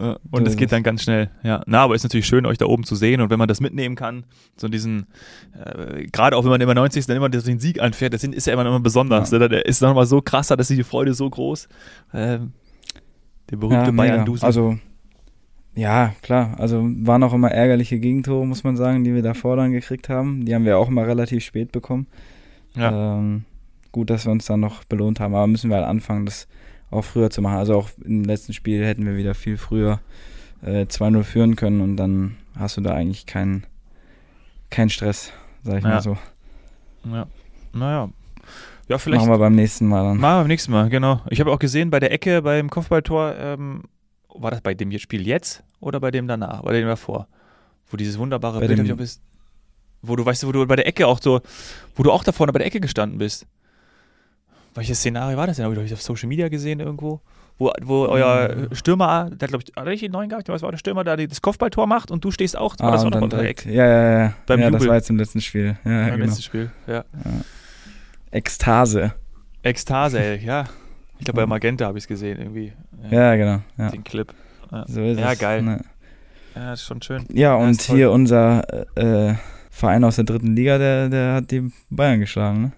Ja, 0.00 0.16
Und 0.30 0.42
es 0.46 0.50
ist 0.50 0.58
geht 0.58 0.66
es. 0.66 0.70
dann 0.70 0.84
ganz 0.84 1.02
schnell. 1.02 1.28
Ja, 1.42 1.62
na, 1.66 1.80
aber 1.82 1.96
ist 1.96 2.04
natürlich 2.04 2.26
schön, 2.26 2.46
euch 2.46 2.58
da 2.58 2.66
oben 2.66 2.84
zu 2.84 2.94
sehen 2.94 3.20
und 3.20 3.30
wenn 3.30 3.38
man 3.38 3.48
das 3.48 3.60
mitnehmen 3.60 3.96
kann, 3.96 4.22
so 4.56 4.68
diesen, 4.68 5.06
äh, 5.60 6.06
gerade 6.12 6.36
auch 6.36 6.44
wenn 6.44 6.50
man 6.50 6.60
immer 6.60 6.74
90. 6.74 7.06
dann 7.06 7.16
immer 7.16 7.28
den 7.28 7.58
Sieg 7.58 7.80
anfährt, 7.80 8.14
das 8.14 8.22
ist 8.22 8.46
ja 8.46 8.52
immer, 8.52 8.64
immer 8.64 8.78
besonders. 8.78 9.32
Ja. 9.32 9.38
Ne? 9.40 9.48
Der 9.48 9.66
ist 9.66 9.82
nochmal 9.82 10.06
so 10.06 10.20
krasser, 10.20 10.56
dass 10.56 10.68
die 10.68 10.84
Freude 10.84 11.14
so 11.14 11.28
groß. 11.28 11.68
Ähm, 12.14 12.52
der 13.50 13.56
berühmte 13.56 13.86
ja, 13.86 13.90
mega. 13.92 14.12
Bayern-Dusen. 14.12 14.44
Also, 14.44 14.78
ja, 15.74 16.12
klar. 16.22 16.54
Also 16.58 16.82
waren 16.84 17.22
auch 17.24 17.32
immer 17.32 17.50
ärgerliche 17.50 17.98
Gegentore, 17.98 18.46
muss 18.46 18.62
man 18.62 18.76
sagen, 18.76 19.02
die 19.02 19.14
wir 19.14 19.22
davor 19.22 19.56
dann 19.56 19.72
gekriegt 19.72 20.08
haben. 20.08 20.44
Die 20.44 20.54
haben 20.54 20.64
wir 20.64 20.78
auch 20.78 20.88
immer 20.88 21.06
relativ 21.08 21.42
spät 21.42 21.72
bekommen. 21.72 22.06
ja. 22.76 23.16
Ähm, 23.18 23.44
gut, 23.92 24.10
dass 24.10 24.24
wir 24.26 24.32
uns 24.32 24.46
dann 24.46 24.60
noch 24.60 24.84
belohnt 24.84 25.20
haben, 25.20 25.34
aber 25.34 25.46
müssen 25.46 25.70
wir 25.70 25.76
halt 25.76 25.86
anfangen, 25.86 26.26
das 26.26 26.46
auch 26.90 27.02
früher 27.04 27.30
zu 27.30 27.42
machen. 27.42 27.56
Also 27.58 27.74
auch 27.76 27.90
im 28.04 28.24
letzten 28.24 28.52
Spiel 28.52 28.84
hätten 28.84 29.04
wir 29.06 29.16
wieder 29.16 29.34
viel 29.34 29.56
früher 29.56 30.00
äh, 30.62 30.82
2-0 30.86 31.22
führen 31.22 31.56
können 31.56 31.80
und 31.80 31.96
dann 31.96 32.36
hast 32.56 32.76
du 32.76 32.80
da 32.80 32.92
eigentlich 32.94 33.26
keinen 33.26 33.66
keinen 34.70 34.90
Stress, 34.90 35.32
sag 35.62 35.78
ich 35.78 35.84
Ja. 35.84 35.90
mal 35.90 36.00
so. 36.02 36.16
ja. 37.04 37.26
Naja. 37.72 38.08
Ja, 38.88 38.96
vielleicht. 38.96 39.20
Machen 39.20 39.32
wir 39.32 39.38
beim 39.38 39.54
nächsten 39.54 39.86
Mal 39.86 40.02
dann. 40.04 40.16
Machen 40.18 40.36
wir 40.36 40.40
beim 40.40 40.46
nächsten 40.48 40.72
Mal, 40.72 40.88
genau. 40.88 41.20
Ich 41.28 41.40
habe 41.40 41.52
auch 41.52 41.58
gesehen, 41.58 41.90
bei 41.90 42.00
der 42.00 42.10
Ecke 42.10 42.40
beim 42.42 42.70
Kopfballtor, 42.70 43.34
ähm, 43.38 43.82
war 44.34 44.50
das 44.50 44.62
bei 44.62 44.72
dem 44.74 44.96
Spiel 44.98 45.26
jetzt 45.26 45.62
oder 45.80 46.00
bei 46.00 46.10
dem 46.10 46.26
danach? 46.26 46.62
Oder 46.62 46.72
dem 46.74 46.86
davor? 46.88 47.28
Wo 47.90 47.96
dieses 47.98 48.18
wunderbare 48.18 48.60
Bei 48.60 48.66
Bild, 48.66 48.78
dem- 48.88 48.98
ich 49.00 49.18
wo 50.00 50.16
du, 50.16 50.24
weißt 50.24 50.42
du, 50.42 50.46
wo 50.46 50.52
du 50.52 50.66
bei 50.66 50.76
der 50.76 50.86
Ecke 50.86 51.06
auch 51.06 51.20
so, 51.20 51.40
wo 51.96 52.02
du 52.02 52.12
auch 52.12 52.24
da 52.24 52.32
vorne 52.32 52.52
bei 52.52 52.58
der 52.58 52.66
Ecke 52.66 52.80
gestanden 52.80 53.18
bist. 53.18 53.46
Welches 54.74 54.98
Szenario 54.98 55.36
war 55.36 55.46
das 55.46 55.56
denn? 55.56 55.64
Habe 55.64 55.74
ich, 55.76 55.80
ich 55.86 55.92
auf 55.94 56.02
Social 56.02 56.28
Media 56.28 56.48
gesehen 56.48 56.80
irgendwo? 56.80 57.20
Wo, 57.60 57.72
wo 57.82 58.06
euer 58.06 58.54
Mhm. 58.54 58.74
Stürmer, 58.74 59.30
der 59.30 59.48
glaube 59.48 59.64
ich, 59.66 59.74
hat 59.74 59.84
nicht 59.86 60.02
den 60.02 60.12
neuen 60.12 60.28
gehabt? 60.28 60.48
Was 60.48 60.62
war 60.62 60.70
der 60.70 60.78
Stürmer, 60.78 61.02
die- 61.16 61.26
das 61.26 61.42
Kopfballtor 61.42 61.88
macht 61.88 62.10
und 62.12 62.24
du 62.24 62.30
stehst 62.30 62.56
auch, 62.56 62.76
war 62.78 62.92
das 62.92 63.00
ah, 63.02 63.08
auch 63.08 63.12
und 63.12 63.20
noch 63.20 63.28
der 63.28 63.40
direkt, 63.40 63.64
ja, 63.66 63.84
ja, 63.84 64.18
ja. 64.20 64.34
Beim 64.46 64.60
ja, 64.60 64.70
das 64.70 64.74
Jubel. 64.80 64.88
war 64.90 64.94
jetzt 64.96 65.10
im 65.10 65.16
letzten 65.16 65.40
Spiel. 65.40 65.76
Ja, 65.84 65.90
Beim 65.90 66.10
genau. 66.12 66.24
letzten 66.26 66.42
Spiel, 66.42 66.70
ja. 66.86 67.04
Ekstase. 68.30 69.12
Ekstase, 69.62 70.20
ey, 70.22 70.44
ja. 70.44 70.64
Ich 71.18 71.24
glaube, 71.24 71.40
bei 71.40 71.46
Magenta 71.46 71.86
habe 71.86 71.98
ich 71.98 72.04
es 72.04 72.08
gesehen, 72.08 72.38
irgendwie. 72.38 72.72
Ja, 73.10 73.34
genau. 73.34 73.60
Ja. 73.76 73.90
Den 73.90 74.04
Clip. 74.04 74.32
Ja, 74.70 74.84
So 74.86 75.02
ist 75.02 75.18
Ja, 75.18 75.32
es. 75.32 75.38
geil. 75.38 75.62
Ne. 75.62 75.80
ja 76.54 76.72
ist 76.74 76.82
schon 76.84 77.02
schön. 77.02 77.24
Ja, 77.32 77.54
und 77.54 77.84
toll. 77.84 77.96
hier 77.96 78.10
unser 78.12 78.62
äh, 78.96 79.34
Verein 79.70 80.04
aus 80.04 80.16
der 80.16 80.24
dritten 80.24 80.54
Liga, 80.54 80.78
der, 80.78 81.08
der 81.08 81.34
hat 81.34 81.50
die 81.50 81.72
Bayern 81.90 82.20
geschlagen. 82.20 82.62
Ne? 82.62 82.72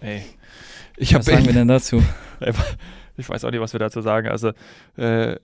Ey. 0.00 0.22
Ich 0.96 1.10
Was 1.10 1.14
habe 1.14 1.24
sagen 1.24 1.46
wir 1.46 1.52
denn 1.52 1.68
dazu? 1.68 2.02
ich 3.16 3.28
weiß 3.28 3.44
auch 3.44 3.50
nicht, 3.50 3.60
was 3.60 3.72
wir 3.72 3.80
dazu 3.80 4.00
sagen. 4.00 4.28
Also 4.28 4.52
äh, 4.96 5.36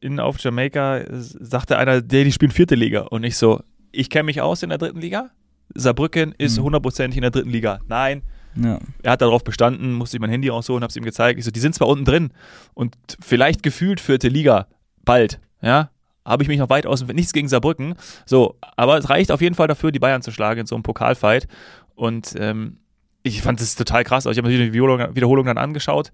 innen 0.00 0.20
auf 0.20 0.38
Jamaika 0.38 1.00
sagte 1.10 1.78
einer, 1.78 2.00
der 2.02 2.24
die 2.24 2.32
spielen 2.32 2.50
vierte 2.50 2.74
Liga 2.74 3.02
und 3.02 3.24
ich 3.24 3.36
so, 3.36 3.62
ich 3.92 4.10
kenne 4.10 4.24
mich 4.24 4.40
aus 4.40 4.62
in 4.62 4.68
der 4.68 4.78
dritten 4.78 5.00
Liga. 5.00 5.30
Saarbrücken 5.74 6.34
ist 6.38 6.58
Mhm. 6.58 6.64
hundertprozentig 6.64 7.16
in 7.16 7.22
der 7.22 7.30
dritten 7.30 7.50
Liga. 7.50 7.80
Nein, 7.88 8.22
Ja. 8.56 8.78
er 9.02 9.12
hat 9.12 9.22
darauf 9.22 9.44
bestanden, 9.44 9.92
musste 9.92 10.16
ich 10.16 10.20
mein 10.20 10.30
Handy 10.30 10.48
rausholen, 10.48 10.82
hab's 10.82 10.96
ihm 10.96 11.04
gezeigt. 11.04 11.38
Ich 11.38 11.44
so, 11.44 11.50
die 11.50 11.60
sind 11.60 11.74
zwar 11.74 11.88
unten 11.88 12.04
drin 12.04 12.30
und 12.74 12.96
vielleicht 13.20 13.62
gefühlt 13.62 14.00
vierte 14.00 14.28
Liga, 14.28 14.66
bald, 15.04 15.40
ja. 15.62 15.90
Habe 16.24 16.42
ich 16.42 16.48
mich 16.48 16.58
noch 16.58 16.68
weit 16.68 16.86
aus, 16.86 17.04
nichts 17.06 17.32
gegen 17.32 17.48
Saarbrücken. 17.48 17.94
So, 18.26 18.56
aber 18.76 18.98
es 18.98 19.08
reicht 19.08 19.32
auf 19.32 19.40
jeden 19.40 19.54
Fall 19.54 19.68
dafür, 19.68 19.90
die 19.90 19.98
Bayern 19.98 20.20
zu 20.22 20.30
schlagen 20.32 20.60
in 20.60 20.66
so 20.66 20.74
einem 20.76 20.82
Pokalfight. 20.82 21.48
Und 21.94 22.34
ähm, 22.38 22.76
ich 23.22 23.42
fand 23.42 23.60
das 23.60 23.74
total 23.74 24.04
krass. 24.04 24.26
Also 24.26 24.38
ich 24.38 24.44
habe 24.44 24.48
mir 24.52 24.58
die 24.66 24.72
Wiederholung, 24.72 25.14
Wiederholung 25.14 25.46
dann 25.46 25.58
angeschaut. 25.58 26.10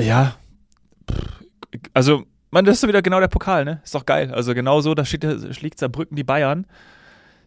Ja, 0.00 0.36
also, 1.92 2.24
man, 2.50 2.64
das 2.64 2.82
ist 2.82 2.88
wieder 2.88 3.02
genau 3.02 3.20
der 3.20 3.28
Pokal, 3.28 3.64
ne? 3.64 3.80
Ist 3.84 3.94
doch 3.94 4.06
geil. 4.06 4.32
Also 4.32 4.54
genau 4.54 4.80
so, 4.80 4.94
da 4.94 5.04
steht, 5.04 5.24
schlägt 5.54 5.78
Saarbrücken 5.78 6.16
die 6.16 6.24
Bayern, 6.24 6.66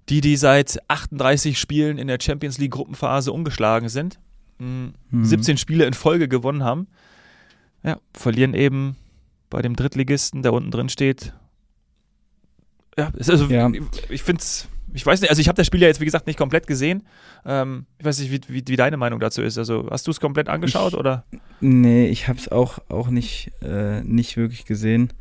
die, 0.10 0.22
die 0.22 0.36
seit 0.38 0.78
38 0.90 1.60
Spielen 1.60 1.98
in 1.98 2.08
der 2.08 2.20
Champions 2.22 2.58
League 2.58 2.72
Gruppenphase 2.72 3.32
ungeschlagen 3.32 3.90
sind. 3.90 4.20
Mm, 4.60 4.88
Mhm. 5.12 5.26
17 5.26 5.58
Spiele 5.58 5.86
in 5.86 5.94
Folge 5.94 6.28
gewonnen 6.28 6.64
haben. 6.64 6.88
Ja, 7.84 7.98
verlieren 8.14 8.54
eben 8.54 8.96
bei 9.50 9.62
dem 9.62 9.76
Drittligisten, 9.76 10.42
der 10.44 10.52
unten 10.54 10.72
drin 10.72 10.90
steht. 10.90 11.34
Ja, 12.98 13.12
es 13.18 13.30
also, 13.30 13.46
Ja. 13.46 13.70
ich, 13.70 13.82
ich 14.10 14.24
finde 14.24 14.42
es, 14.42 14.68
ich 14.94 15.06
weiß 15.06 15.22
nicht, 15.22 15.30
also 15.30 15.40
ich 15.42 15.48
habe 15.48 15.56
das 15.58 15.68
Spiel 15.68 15.82
ja 15.82 15.88
jetzt, 15.88 16.00
wie 16.00 16.06
gesagt, 16.06 16.28
nicht 16.28 16.38
komplett 16.38 16.68
gesehen. 16.68 17.04
Ähm, 17.46 17.86
ich 18.00 18.06
weiß 18.06 18.20
nicht, 18.20 18.32
wie, 18.32 18.42
wie, 18.54 18.64
wie 18.68 18.76
deine 18.76 18.98
Meinung 18.98 19.20
dazu 19.20 19.42
ist. 19.42 19.58
Also 19.58 19.88
hast 19.92 20.08
du 20.08 20.12
es 20.12 20.20
komplett 20.20 20.50
angeschaut 20.50 20.94
Ich- 20.94 21.00
oder? 21.00 21.26
Nee, 21.60 22.08
ich 22.08 22.28
habe 22.28 22.40
es 22.40 22.50
auch, 22.52 22.80
auch 22.90 23.10
nicht, 23.10 23.52
äh, 23.62 24.02
nicht 24.04 24.38
wirklich 24.38 24.66
gesehen. 24.66 25.14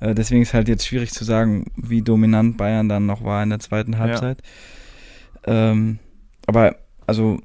Äh, 0.00 0.14
deswegen 0.14 0.42
ist 0.42 0.54
halt 0.54 0.68
jetzt 0.68 0.86
schwierig 0.86 1.12
zu 1.12 1.24
sagen, 1.24 1.70
wie 1.76 2.02
dominant 2.02 2.56
Bayern 2.56 2.88
dann 2.88 3.06
noch 3.06 3.24
war 3.24 3.42
in 3.42 3.50
der 3.50 3.60
zweiten 3.60 3.98
Halbzeit. 3.98 4.42
Ähm, 5.46 5.98
aber 6.46 6.76
also 7.06 7.38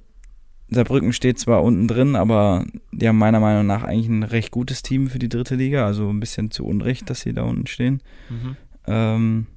Saarbrücken 0.69 1.13
steht 1.13 1.39
zwar 1.39 1.63
unten 1.63 1.87
drin, 1.87 2.15
aber 2.15 2.65
die 2.91 3.07
haben 3.07 3.17
meiner 3.17 3.39
Meinung 3.39 3.65
nach 3.65 3.83
eigentlich 3.83 4.07
ein 4.07 4.23
recht 4.23 4.51
gutes 4.51 4.83
Team 4.83 5.07
für 5.09 5.19
die 5.19 5.29
dritte 5.29 5.55
Liga. 5.55 5.85
Also 5.85 6.09
ein 6.09 6.19
bisschen 6.19 6.51
zu 6.51 6.65
Unrecht, 6.65 7.09
dass 7.09 7.21
sie 7.21 7.33
da 7.33 7.43
unten 7.43 7.67
stehen. 7.67 8.01
Mhm. 8.29 8.57
Ähm, 8.87 9.47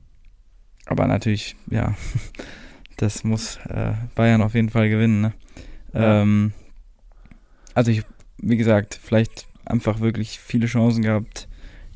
aber 0.87 1.07
natürlich, 1.07 1.57
ja, 1.71 1.95
das 2.97 3.25
muss 3.25 3.59
äh, 3.69 3.93
Bayern 4.15 4.43
auf 4.43 4.55
jeden 4.55 4.71
Fall 4.71 4.89
gewinnen. 4.89 5.21
Ne? 5.21 5.33
Ja. 5.95 6.23
Ähm, 6.23 6.53
also 7.75 7.91
ich, 7.91 8.03
wie 8.39 8.57
gesagt, 8.57 8.99
vielleicht 9.03 9.47
einfach 9.65 10.01
wirklich 10.01 10.39
viele 10.39 10.67
Chancen 10.67 11.03
gehabt, 11.03 11.49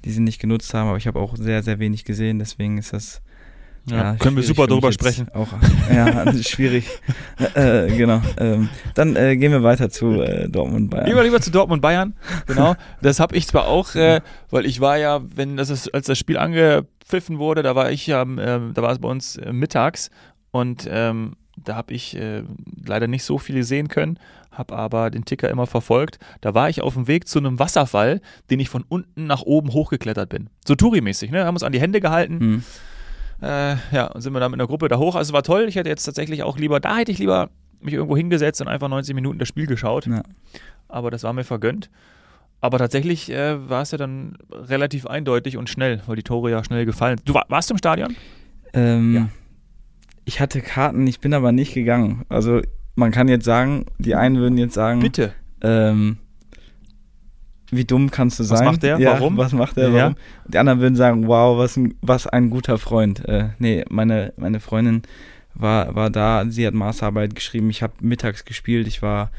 die 0.04 0.10
sie 0.10 0.20
nicht 0.20 0.40
genutzt 0.40 0.72
haben, 0.72 0.88
aber 0.88 0.98
ich 0.98 1.06
habe 1.06 1.18
auch 1.18 1.36
sehr, 1.36 1.62
sehr 1.62 1.78
wenig 1.78 2.04
gesehen, 2.04 2.38
deswegen 2.38 2.78
ist 2.78 2.92
das 2.92 3.22
Ja, 3.88 3.96
ja, 3.96 4.14
können 4.16 4.36
wir 4.36 4.42
super 4.42 4.66
jetzt 4.68 4.94
sprechen. 4.94 5.28
Auch, 5.32 5.48
ja, 5.92 6.32
schwierig. 6.42 6.88
äh, 7.54 7.86
genau. 7.96 8.20
Ähm, 8.36 8.68
dann 8.94 9.14
äh, 9.14 9.36
gehen 9.36 9.52
wir 9.52 9.62
weiter 9.62 9.90
zu 9.90 10.20
äh, 10.22 10.48
Dortmund 10.48 10.90
Bayern. 10.90 11.06
Lieber, 11.06 11.22
lieber 11.22 11.40
zu 11.40 11.52
Dortmund 11.52 11.82
Bayern, 11.82 12.14
genau. 12.46 12.74
Das 13.00 13.20
habe 13.20 13.36
ich 13.36 13.46
zwar 13.46 13.68
auch, 13.68 13.94
äh, 13.94 14.20
weil 14.50 14.66
ich 14.66 14.80
war 14.80 14.96
ja, 14.96 15.20
wenn 15.34 15.56
das 15.56 15.70
ist, 15.70 15.94
als 15.94 16.06
das 16.06 16.18
Spiel 16.18 16.36
angepfiffen 16.36 17.38
wurde, 17.38 17.62
da 17.62 17.76
war 17.76 17.92
ich 17.92 18.08
ja, 18.08 18.22
ähm, 18.22 18.72
da 18.74 18.82
war 18.82 18.90
es 18.90 18.98
bei 18.98 19.08
uns 19.08 19.36
äh, 19.36 19.52
mittags 19.52 20.10
und 20.50 20.88
ähm, 20.90 21.36
da 21.56 21.76
habe 21.76 21.94
ich 21.94 22.16
äh, 22.16 22.42
leider 22.84 23.06
nicht 23.06 23.24
so 23.24 23.38
viel 23.38 23.62
sehen 23.62 23.88
können, 23.88 24.18
habe 24.50 24.76
aber 24.76 25.10
den 25.10 25.24
Ticker 25.24 25.48
immer 25.48 25.66
verfolgt. 25.66 26.18
Da 26.40 26.54
war 26.54 26.68
ich 26.68 26.82
auf 26.82 26.94
dem 26.94 27.08
Weg 27.08 27.28
zu 27.28 27.38
einem 27.38 27.58
Wasserfall, 27.58 28.20
den 28.50 28.60
ich 28.60 28.68
von 28.68 28.84
unten 28.88 29.26
nach 29.26 29.42
oben 29.42 29.72
hochgeklettert 29.72 30.28
bin. 30.28 30.50
So 30.66 30.74
Touri-mäßig, 30.74 31.30
ne? 31.30 31.44
Haben 31.44 31.54
uns 31.54 31.62
an 31.62 31.72
die 31.72 31.80
Hände 31.80 32.00
gehalten. 32.00 32.40
Hm. 32.40 32.64
Äh, 33.42 33.76
ja, 33.92 34.06
und 34.06 34.20
sind 34.22 34.32
wir 34.32 34.40
dann 34.40 34.50
mit 34.50 34.60
einer 34.60 34.66
Gruppe 34.66 34.88
da 34.88 34.98
hoch. 34.98 35.14
Also 35.14 35.30
es 35.30 35.32
war 35.32 35.42
toll. 35.42 35.66
Ich 35.68 35.76
hätte 35.76 35.88
jetzt 35.88 36.04
tatsächlich 36.04 36.42
auch 36.42 36.58
lieber, 36.58 36.80
da 36.80 36.96
hätte 36.96 37.12
ich 37.12 37.18
lieber 37.18 37.50
mich 37.80 37.94
irgendwo 37.94 38.16
hingesetzt 38.16 38.60
und 38.60 38.68
einfach 38.68 38.88
90 38.88 39.14
Minuten 39.14 39.38
das 39.38 39.48
Spiel 39.48 39.66
geschaut. 39.66 40.06
Ja. 40.06 40.22
Aber 40.88 41.10
das 41.10 41.22
war 41.22 41.32
mir 41.32 41.44
vergönnt. 41.44 41.90
Aber 42.60 42.78
tatsächlich 42.78 43.30
äh, 43.30 43.68
war 43.68 43.82
es 43.82 43.90
ja 43.90 43.98
dann 43.98 44.38
relativ 44.50 45.06
eindeutig 45.06 45.56
und 45.58 45.68
schnell, 45.68 46.00
weil 46.06 46.16
die 46.16 46.22
Tore 46.22 46.50
ja 46.50 46.64
schnell 46.64 46.86
gefallen. 46.86 47.20
Du 47.24 47.34
war, 47.34 47.44
warst 47.48 47.68
du 47.70 47.74
im 47.74 47.78
Stadion? 47.78 48.16
Ähm, 48.72 49.14
Ja. 49.14 49.28
Ich 50.24 50.40
hatte 50.40 50.60
Karten, 50.60 51.06
ich 51.06 51.20
bin 51.20 51.34
aber 51.34 51.52
nicht 51.52 51.72
gegangen. 51.74 52.24
Also 52.28 52.60
man 52.96 53.12
kann 53.12 53.28
jetzt 53.28 53.44
sagen, 53.44 53.84
die 53.98 54.14
einen 54.16 54.38
würden 54.38 54.58
jetzt 54.58 54.74
sagen, 54.74 55.00
Bitte. 55.00 55.32
ähm, 55.60 56.16
wie 57.70 57.84
dumm 57.84 58.10
kannst 58.10 58.38
du 58.38 58.44
Was 58.44 58.58
sein? 58.58 58.64
macht 58.64 58.82
der? 58.82 58.98
Ja, 58.98 59.12
Warum? 59.12 59.36
Was 59.36 59.52
macht 59.52 59.76
der? 59.76 59.88
Ja. 59.90 59.94
Warum? 60.02 60.16
Die 60.48 60.58
anderen 60.58 60.80
würden 60.80 60.96
sagen, 60.96 61.26
wow, 61.26 61.58
was 61.58 61.76
ein, 61.76 61.94
was 62.00 62.26
ein 62.26 62.50
guter 62.50 62.78
Freund. 62.78 63.26
Äh, 63.28 63.50
nee, 63.58 63.84
meine, 63.88 64.32
meine 64.36 64.60
Freundin 64.60 65.02
war, 65.54 65.94
war 65.94 66.10
da, 66.10 66.44
sie 66.48 66.66
hat 66.66 66.74
Maßarbeit 66.74 67.34
geschrieben, 67.34 67.70
ich 67.70 67.82
habe 67.82 67.94
mittags 68.00 68.44
gespielt, 68.44 68.86
ich 68.86 69.02
war 69.02 69.30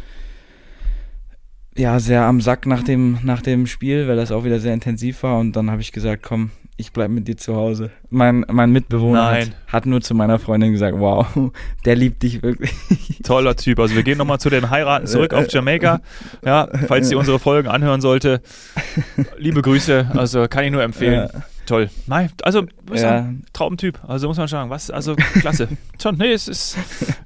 ja 1.77 1.99
sehr 1.99 2.23
am 2.23 2.41
Sack 2.41 2.65
nach 2.65 2.83
dem, 2.83 3.19
nach 3.23 3.41
dem 3.41 3.67
Spiel, 3.67 4.07
weil 4.07 4.15
das 4.15 4.31
auch 4.31 4.43
wieder 4.43 4.59
sehr 4.59 4.73
intensiv 4.73 5.21
war 5.23 5.37
und 5.37 5.55
dann 5.55 5.69
habe 5.69 5.81
ich 5.81 5.91
gesagt, 5.91 6.23
komm, 6.23 6.49
ich 6.77 6.91
bleib 6.91 7.09
mit 7.09 7.27
dir 7.27 7.37
zu 7.37 7.55
Hause. 7.55 7.89
Mein, 8.09 8.45
mein 8.47 8.71
Mitbewohner 8.71 9.31
hat, 9.31 9.51
hat 9.67 9.85
nur 9.87 10.01
zu 10.01 10.13
meiner 10.13 10.37
Freundin 10.37 10.71
gesagt, 10.71 10.97
wow, 10.99 11.27
der 11.85 11.95
liebt 11.95 12.21
dich 12.21 12.43
wirklich. 12.43 12.71
Toller 13.23 13.55
Typ. 13.55 13.79
Also 13.79 13.95
wir 13.95 14.03
gehen 14.03 14.17
nochmal 14.17 14.39
zu 14.39 14.49
den 14.49 14.69
Heiraten 14.69 15.07
zurück 15.07 15.33
auf 15.33 15.51
Jamaika. 15.51 16.01
Ja, 16.45 16.69
falls 16.87 17.09
sie 17.09 17.15
unsere 17.15 17.39
Folgen 17.39 17.67
anhören 17.67 17.99
sollte. 17.99 18.41
Liebe 19.37 19.61
Grüße. 19.61 20.11
Also 20.13 20.47
kann 20.47 20.63
ich 20.65 20.71
nur 20.71 20.83
empfehlen. 20.83 21.29
Ja. 21.33 21.41
Toll. 21.67 21.89
Nein, 22.07 22.31
also 22.43 22.65
Ja. 22.93 23.29
Traumtyp. 23.51 23.99
Also 24.07 24.27
muss 24.29 24.37
man 24.37 24.47
sagen, 24.47 24.69
was, 24.69 24.89
also 24.89 25.15
klasse. 25.15 25.67
schon, 26.01 26.15
nee, 26.17 26.31
es 26.31 26.47
ist, 26.47 26.77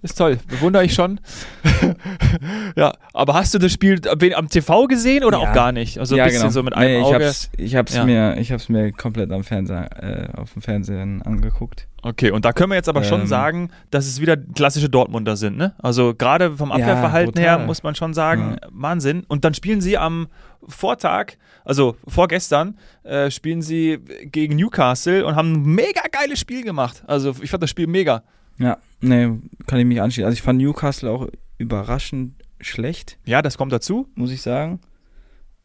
ist 0.02 0.18
toll. 0.18 0.40
Bewundere 0.50 0.84
ich 0.84 0.94
schon. 0.96 1.20
ja, 2.76 2.92
aber 3.14 3.36
hast 3.36 3.54
du 3.54 3.60
das 3.60 3.72
Spiel 3.72 4.02
am 4.36 4.50
TV 4.50 4.88
gesehen 4.88 5.24
oder 5.24 5.40
Ja. 5.40 5.50
auch 5.50 5.54
gar 5.54 5.72
nicht? 5.72 6.00
Also 6.00 6.16
ein 6.16 6.18
ja, 6.18 6.26
bisschen 6.26 6.42
genau. 6.42 6.52
so 6.52 6.64
mit 6.64 6.76
einem 6.76 6.92
nee, 6.92 7.00
ich 7.00 7.06
Auge. 7.16 7.26
hab's, 7.26 7.50
ich 7.56 7.76
hab's 7.76 7.96
Ja. 7.96 8.04
mir, 8.04 8.38
ich 8.38 8.52
hab's 8.52 8.68
mir 8.68 8.92
komplett 8.92 9.32
am 9.32 9.44
Fernseher, 9.44 9.90
äh, 10.36 10.38
auf 10.40 10.54
dem 10.54 10.64
Fernsehen 10.64 11.22
angeguckt. 11.22 11.88
Okay, 12.04 12.32
und 12.32 12.46
da 12.46 12.52
können 12.54 12.72
wir 12.72 12.76
jetzt 12.76 12.90
aber 12.90 13.04
schon 13.04 13.22
Ähm. 13.22 13.28
sagen, 13.28 13.70
dass 13.92 14.08
es 14.08 14.20
wieder 14.22 14.36
klassische 14.36 14.90
Dortmunder 14.90 15.36
sind, 15.38 15.58
ne? 15.58 15.76
Also 15.80 16.16
gerade 16.16 16.58
vom 16.58 16.70
Ja, 16.70 16.76
Abwehrverhalten 16.76 17.40
her 17.40 17.54
brutal. 17.54 17.66
muss 17.68 17.84
man 17.84 17.94
schon 17.96 18.14
sagen, 18.16 18.58
Wahnsinn. 18.72 19.24
Und 19.28 19.46
dann 19.46 19.54
spielen 19.54 19.82
sie 19.82 19.98
am 20.00 20.28
Vortag, 20.68 21.34
also 21.64 21.96
vorgestern, 22.08 22.78
äh, 23.04 23.30
spielen 23.30 23.62
sie 23.62 24.00
gegen 24.24 24.56
Newcastle 24.56 25.26
und 25.26 25.36
haben 25.36 25.54
ein 25.54 25.64
mega 25.76 26.02
geiles 26.12 26.40
Spiel 26.40 26.64
gemacht. 26.64 27.04
Also 27.06 27.36
ich 27.42 27.50
fand 27.52 27.62
das 27.62 27.70
Spiel 27.70 27.86
mega. 27.88 28.24
Ja, 28.58 28.78
nee, 29.00 29.30
kann 29.68 29.80
ich 29.80 29.86
mich 29.86 30.02
anschließen. 30.02 30.26
Also 30.26 30.34
ich 30.36 30.42
fand 30.42 30.60
Newcastle 30.60 31.10
auch 31.10 31.28
überraschend 31.58 32.34
schlecht, 32.60 33.18
Ja, 33.26 33.42
das 33.42 33.58
kommt 33.58 33.72
dazu. 33.72 34.08
muss 34.16 34.32
ich 34.32 34.42
sagen. 34.42 34.80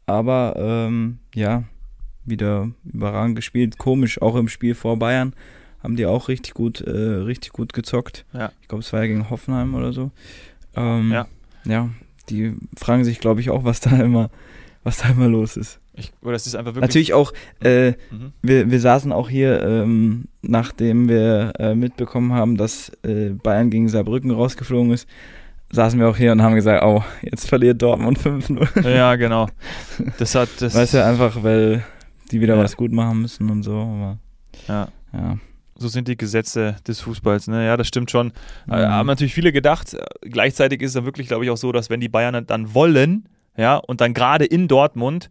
Aber 0.06 0.54
ähm, 0.58 1.18
ja, 1.34 1.64
wieder 2.24 2.70
überragend 2.84 3.36
gespielt. 3.36 3.78
Komisch, 3.78 4.20
auch 4.22 4.34
im 4.36 4.48
Spiel 4.48 4.74
vor 4.74 4.98
Bayern 4.98 5.34
haben 5.86 5.96
die 5.96 6.04
auch 6.06 6.28
richtig 6.28 6.52
gut, 6.54 6.80
äh, 6.80 6.90
richtig 6.90 7.52
gut 7.52 7.72
gezockt. 7.72 8.24
Ja. 8.32 8.50
Ich 8.60 8.68
glaube, 8.68 8.82
es 8.82 8.92
war 8.92 9.00
ja 9.02 9.06
gegen 9.06 9.30
Hoffenheim 9.30 9.74
oder 9.74 9.92
so. 9.92 10.10
Ähm, 10.74 11.12
Ja. 11.12 11.26
Ja, 11.64 11.88
die 12.28 12.54
fragen 12.76 13.04
sich, 13.04 13.18
glaube 13.20 13.40
ich, 13.40 13.50
auch, 13.50 13.64
was 13.64 13.80
da 13.80 13.90
immer, 13.96 14.30
was 14.84 14.98
da 14.98 15.08
immer 15.10 15.28
los 15.28 15.56
ist. 15.56 15.78
Ich, 15.94 16.12
oder 16.22 16.32
das 16.32 16.46
ist 16.46 16.54
einfach 16.56 16.74
wirklich. 16.74 16.82
Natürlich 16.82 17.14
auch, 17.14 17.32
äh, 17.62 17.92
Mhm. 18.10 18.32
wir, 18.42 18.70
wir 18.70 18.80
saßen 18.80 19.12
auch 19.12 19.28
hier, 19.28 19.62
ähm, 19.62 20.24
nachdem 20.42 21.08
wir 21.08 21.52
äh, 21.58 21.74
mitbekommen 21.74 22.32
haben, 22.32 22.56
dass 22.56 22.90
äh, 23.04 23.30
Bayern 23.30 23.70
gegen 23.70 23.88
Saarbrücken 23.88 24.30
rausgeflogen 24.30 24.92
ist, 24.92 25.08
saßen 25.72 25.98
wir 25.98 26.08
auch 26.08 26.16
hier 26.16 26.32
und 26.32 26.42
haben 26.42 26.54
gesagt, 26.54 26.84
oh, 26.84 27.02
jetzt 27.22 27.48
verliert 27.48 27.80
Dortmund 27.82 28.18
5-0. 28.18 28.88
Ja, 28.88 29.16
genau. 29.16 29.48
Das 30.18 30.34
hat 30.34 30.48
das. 30.60 30.74
Weißt 30.74 30.94
du, 30.94 31.04
einfach, 31.04 31.42
weil 31.42 31.84
die 32.30 32.40
wieder 32.40 32.56
Ja. 32.56 32.62
was 32.62 32.76
gut 32.76 32.92
machen 32.92 33.22
müssen 33.22 33.48
und 33.50 33.62
so, 33.62 33.72
aber 33.76 34.18
ja. 34.68 34.88
ja. 35.12 35.38
So 35.78 35.88
sind 35.88 36.08
die 36.08 36.16
Gesetze 36.16 36.76
des 36.86 37.00
Fußballs. 37.00 37.48
Ne? 37.48 37.66
Ja, 37.66 37.76
das 37.76 37.86
stimmt 37.88 38.10
schon. 38.10 38.32
Äh, 38.70 38.76
Mhm. 38.86 38.90
haben 38.92 39.06
natürlich 39.06 39.34
viele 39.34 39.52
gedacht. 39.52 39.94
Äh, 39.94 40.04
Gleichzeitig 40.22 40.80
ist 40.82 40.90
es 40.90 40.94
dann 40.94 41.04
wirklich, 41.04 41.28
glaube 41.28 41.44
ich, 41.44 41.50
auch 41.50 41.56
so, 41.56 41.70
dass 41.72 41.90
wenn 41.90 42.00
die 42.00 42.08
Bayern 42.08 42.46
dann 42.46 42.74
wollen, 42.74 43.28
ja, 43.56 43.76
und 43.76 44.00
dann 44.00 44.14
gerade 44.14 44.44
in 44.44 44.68
Dortmund, 44.68 45.28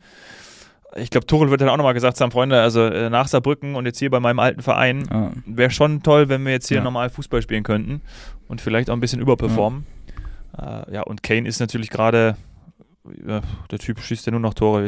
ich 0.96 1.10
glaube, 1.10 1.26
Tuchel 1.28 1.50
wird 1.52 1.62
dann 1.62 1.70
auch 1.70 1.78
nochmal 1.78 1.94
gesagt 1.94 2.20
haben, 2.22 2.32
Freunde, 2.32 2.62
also 2.62 2.82
äh, 2.86 3.10
nach 3.10 3.28
Saarbrücken 3.28 3.76
und 3.76 3.86
jetzt 3.86 4.00
hier 4.00 4.10
bei 4.10 4.20
meinem 4.20 4.40
alten 4.40 4.62
Verein, 4.62 5.04
Ja. 5.12 5.32
wäre 5.46 5.70
schon 5.72 6.04
toll, 6.04 6.30
wenn 6.30 6.46
wir 6.46 6.52
jetzt 6.54 6.68
hier 6.70 6.78
Ja. 6.78 6.84
normal 6.84 7.10
Fußball 7.10 7.42
spielen 7.42 7.64
könnten 7.64 8.02
und 8.48 8.62
vielleicht 8.62 8.90
auch 8.90 8.94
ein 8.94 9.00
bisschen 9.02 9.20
überperformen. 9.22 9.86
Äh, 10.58 10.94
ja, 10.94 11.02
und 11.02 11.22
Kane 11.22 11.48
ist 11.50 11.60
natürlich 11.60 11.90
gerade, 11.90 12.38
ja, 13.28 13.42
der 13.72 13.80
Typ 13.80 14.00
schießt 14.00 14.26
ja 14.26 14.32
nur 14.32 14.40
noch 14.40 14.54
Tore. 14.54 14.88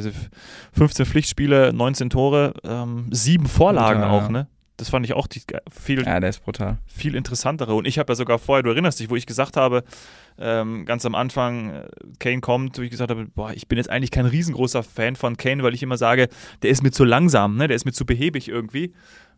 15 0.72 1.06
Pflichtspiele, 1.06 1.74
19 1.74 2.10
Tore, 2.10 2.54
ähm, 2.64 3.08
sieben 3.12 3.48
Vorlagen 3.48 4.04
auch, 4.04 4.24
ja. 4.24 4.30
ne? 4.30 4.48
Das 4.78 4.90
fand 4.90 5.06
ich 5.06 5.14
auch 5.14 5.26
die, 5.28 5.42
viel 5.72 6.04
ja, 6.06 6.20
der 6.20 6.30
ist 6.30 6.44
brutal. 6.44 6.78
viel 6.86 7.16
interessantere. 7.16 7.74
Und 7.74 7.88
ich 7.88 7.98
habe 7.98 8.12
ja 8.12 8.16
sogar 8.16 8.38
vorher, 8.38 8.62
du 8.64 8.70
erinnerst 8.70 9.00
dich, 9.00 9.10
wo 9.10 9.16
ich 9.16 9.26
gesagt 9.26 9.58
habe, 9.58 9.84
ähm, 10.38 10.86
ganz 10.86 11.04
am 11.06 11.16
Anfang, 11.16 11.72
äh, 11.72 11.88
Kane 12.20 12.42
kommt, 12.42 12.78
wo 12.78 12.84
ich 12.84 12.92
gesagt 12.92 13.10
habe, 13.10 13.26
boah, 13.34 13.52
ich 13.54 13.68
bin 13.68 13.78
jetzt 13.80 13.90
eigentlich 13.90 14.12
kein 14.12 14.28
riesengroßer 14.28 14.84
Fan 14.84 15.16
von 15.16 15.36
Kane, 15.36 15.64
weil 15.64 15.74
ich 15.74 15.82
immer 15.82 15.98
sage, 15.98 16.28
der 16.62 16.70
ist 16.70 16.84
mir 16.84 16.92
zu 16.92 17.04
langsam, 17.06 17.58
ne? 17.58 17.68
der 17.68 17.76
ist 17.76 17.86
mir 17.86 17.92
zu 17.92 18.06
behäbig 18.06 18.48
irgendwie. 18.50 18.94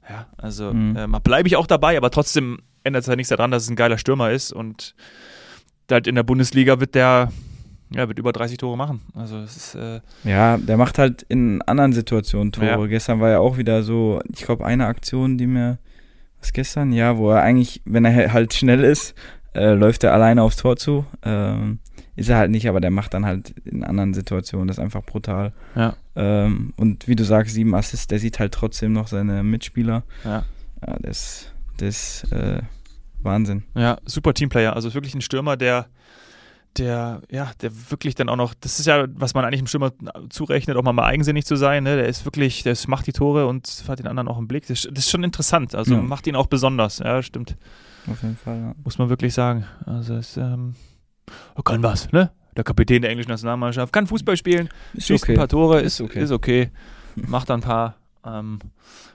Ja, 0.09 0.27
also 0.37 0.73
Mhm. 0.73 0.97
ähm, 0.97 1.17
bleibe 1.23 1.47
ich 1.47 1.55
auch 1.55 1.67
dabei, 1.67 1.95
aber 1.95 2.09
trotzdem 2.11 2.59
ändert 2.83 3.03
es 3.03 3.07
halt 3.07 3.17
nichts 3.17 3.29
daran, 3.29 3.51
dass 3.51 3.63
es 3.63 3.69
ein 3.69 3.75
geiler 3.77 3.97
Stürmer 3.97 4.31
ist 4.31 4.51
und 4.51 4.93
halt 5.89 6.05
in 6.07 6.15
der 6.15 6.23
Bundesliga 6.23 6.79
wird 6.79 6.95
der 6.95 7.31
ja, 7.91 8.07
wird 8.07 8.19
über 8.19 8.31
30 8.31 8.57
Tore 8.57 8.77
machen. 8.77 9.01
Also 9.13 9.37
es 9.39 9.55
ist 9.57 9.75
äh, 9.75 10.01
Ja, 10.23 10.57
der 10.57 10.77
macht 10.77 10.97
halt 10.97 11.23
in 11.23 11.61
anderen 11.63 11.93
Situationen 11.93 12.51
Tore. 12.51 12.67
Ja. 12.67 12.85
Gestern 12.85 13.19
war 13.19 13.29
ja 13.29 13.39
auch 13.39 13.57
wieder 13.57 13.83
so, 13.83 14.21
ich 14.31 14.43
glaube, 14.43 14.65
eine 14.65 14.85
Aktion, 14.87 15.37
die 15.37 15.47
mir, 15.47 15.79
was 16.39 16.53
gestern? 16.53 16.91
Ja, 16.93 17.17
wo 17.17 17.31
er 17.31 17.41
eigentlich, 17.41 17.81
wenn 17.85 18.05
er 18.05 18.33
halt 18.33 18.53
schnell 18.53 18.83
ist, 18.83 19.15
äh, 19.53 19.73
läuft 19.73 20.03
er 20.03 20.13
alleine 20.13 20.43
aufs 20.43 20.57
Tor 20.57 20.77
zu. 20.77 21.05
Ähm, 21.23 21.79
ist 22.15 22.29
er 22.29 22.37
halt 22.37 22.51
nicht, 22.51 22.67
aber 22.67 22.81
der 22.81 22.91
macht 22.91 23.13
dann 23.13 23.25
halt 23.25 23.51
in 23.65 23.83
anderen 23.83 24.13
Situationen, 24.13 24.67
das 24.67 24.77
ist 24.77 24.83
einfach 24.83 25.03
brutal. 25.03 25.53
Ja. 25.75 25.95
Ähm, 26.15 26.73
und 26.75 27.07
wie 27.07 27.15
du 27.15 27.23
sagst, 27.23 27.53
sieben 27.55 27.73
Assists, 27.73 28.07
der 28.07 28.19
sieht 28.19 28.39
halt 28.39 28.53
trotzdem 28.53 28.91
noch 28.93 29.07
seine 29.07 29.43
Mitspieler. 29.43 30.03
ja. 30.25 30.43
Ja, 30.85 30.95
das, 31.01 31.51
das 31.77 32.23
äh, 32.31 32.61
Wahnsinn. 33.21 33.63
Ja, 33.75 33.97
super 34.05 34.33
Teamplayer. 34.33 34.75
Also 34.75 34.93
wirklich 34.93 35.13
ein 35.13 35.19
Stürmer, 35.21 35.57
der, 35.57 35.87
der, 36.77 37.21
ja, 37.29 37.51
der 37.61 37.71
wirklich 37.91 38.15
dann 38.15 38.29
auch 38.29 38.35
noch, 38.35 38.53
das 38.53 38.79
ist 38.79 38.85
ja, 38.85 39.05
was 39.15 39.33
man 39.33 39.43
eigentlich 39.43 39.59
im 39.59 39.67
Stürmer 39.67 39.91
zurechnet, 40.29 40.77
auch 40.77 40.83
mal, 40.83 40.93
mal 40.93 41.05
eigensinnig 41.05 41.45
zu 41.45 41.55
sein. 41.55 41.83
Ne? 41.83 41.95
Der 41.97 42.07
ist 42.07 42.25
wirklich, 42.25 42.63
der 42.63 42.73
ist- 42.73 42.87
macht 42.87 43.07
die 43.07 43.11
Tore 43.11 43.47
und 43.47 43.83
hat 43.87 43.99
den 43.99 44.07
anderen 44.07 44.27
auch 44.27 44.37
im 44.37 44.47
Blick. 44.47 44.67
Das, 44.67 44.85
ist- 44.85 44.89
das 44.91 45.05
ist 45.05 45.09
schon 45.11 45.23
interessant. 45.23 45.75
Also 45.75 45.95
Ja. 45.95 46.01
macht 46.01 46.27
ihn 46.27 46.35
auch 46.35 46.47
besonders. 46.47 46.99
Ja, 46.99 47.21
stimmt. 47.23 47.55
Auf 48.09 48.21
jeden 48.23 48.37
Fall, 48.37 48.57
ja. 48.59 48.75
Muss 48.83 48.97
man 48.97 49.09
wirklich 49.09 49.33
sagen. 49.33 49.65
Also 49.85 50.15
es 50.15 50.37
ähm, 50.37 50.75
kann 51.65 51.83
was, 51.83 52.11
ne? 52.11 52.31
Der 52.55 52.63
Kapitän 52.63 53.01
der 53.01 53.11
englischen 53.11 53.29
Nationalmannschaft 53.31 53.91
kann 53.93 54.07
Fußball 54.07 54.35
spielen, 54.37 54.69
Ist 54.93 55.07
schießt 55.07 55.23
okay. 55.23 55.33
ein 55.33 55.37
paar 55.37 55.47
Tore, 55.47 55.79
ist, 55.81 55.99
Ist 55.99 56.01
okay. 56.01 56.21
ist 56.23 56.31
okay. 56.31 56.71
Macht 57.15 57.51
ein 57.51 57.61
paar. 57.61 57.95
Ähm, 58.25 58.59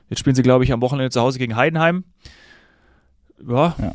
jetzt 0.09 0.21
spielen 0.21 0.37
sie, 0.37 0.43
glaube 0.43 0.65
ich, 0.65 0.73
am 0.73 0.81
Wochenende 0.81 1.11
zu 1.11 1.21
Hause 1.21 1.39
gegen 1.39 1.57
Heidenheim. 1.57 2.05
Ja. 3.47 3.75
Ja. 3.79 3.93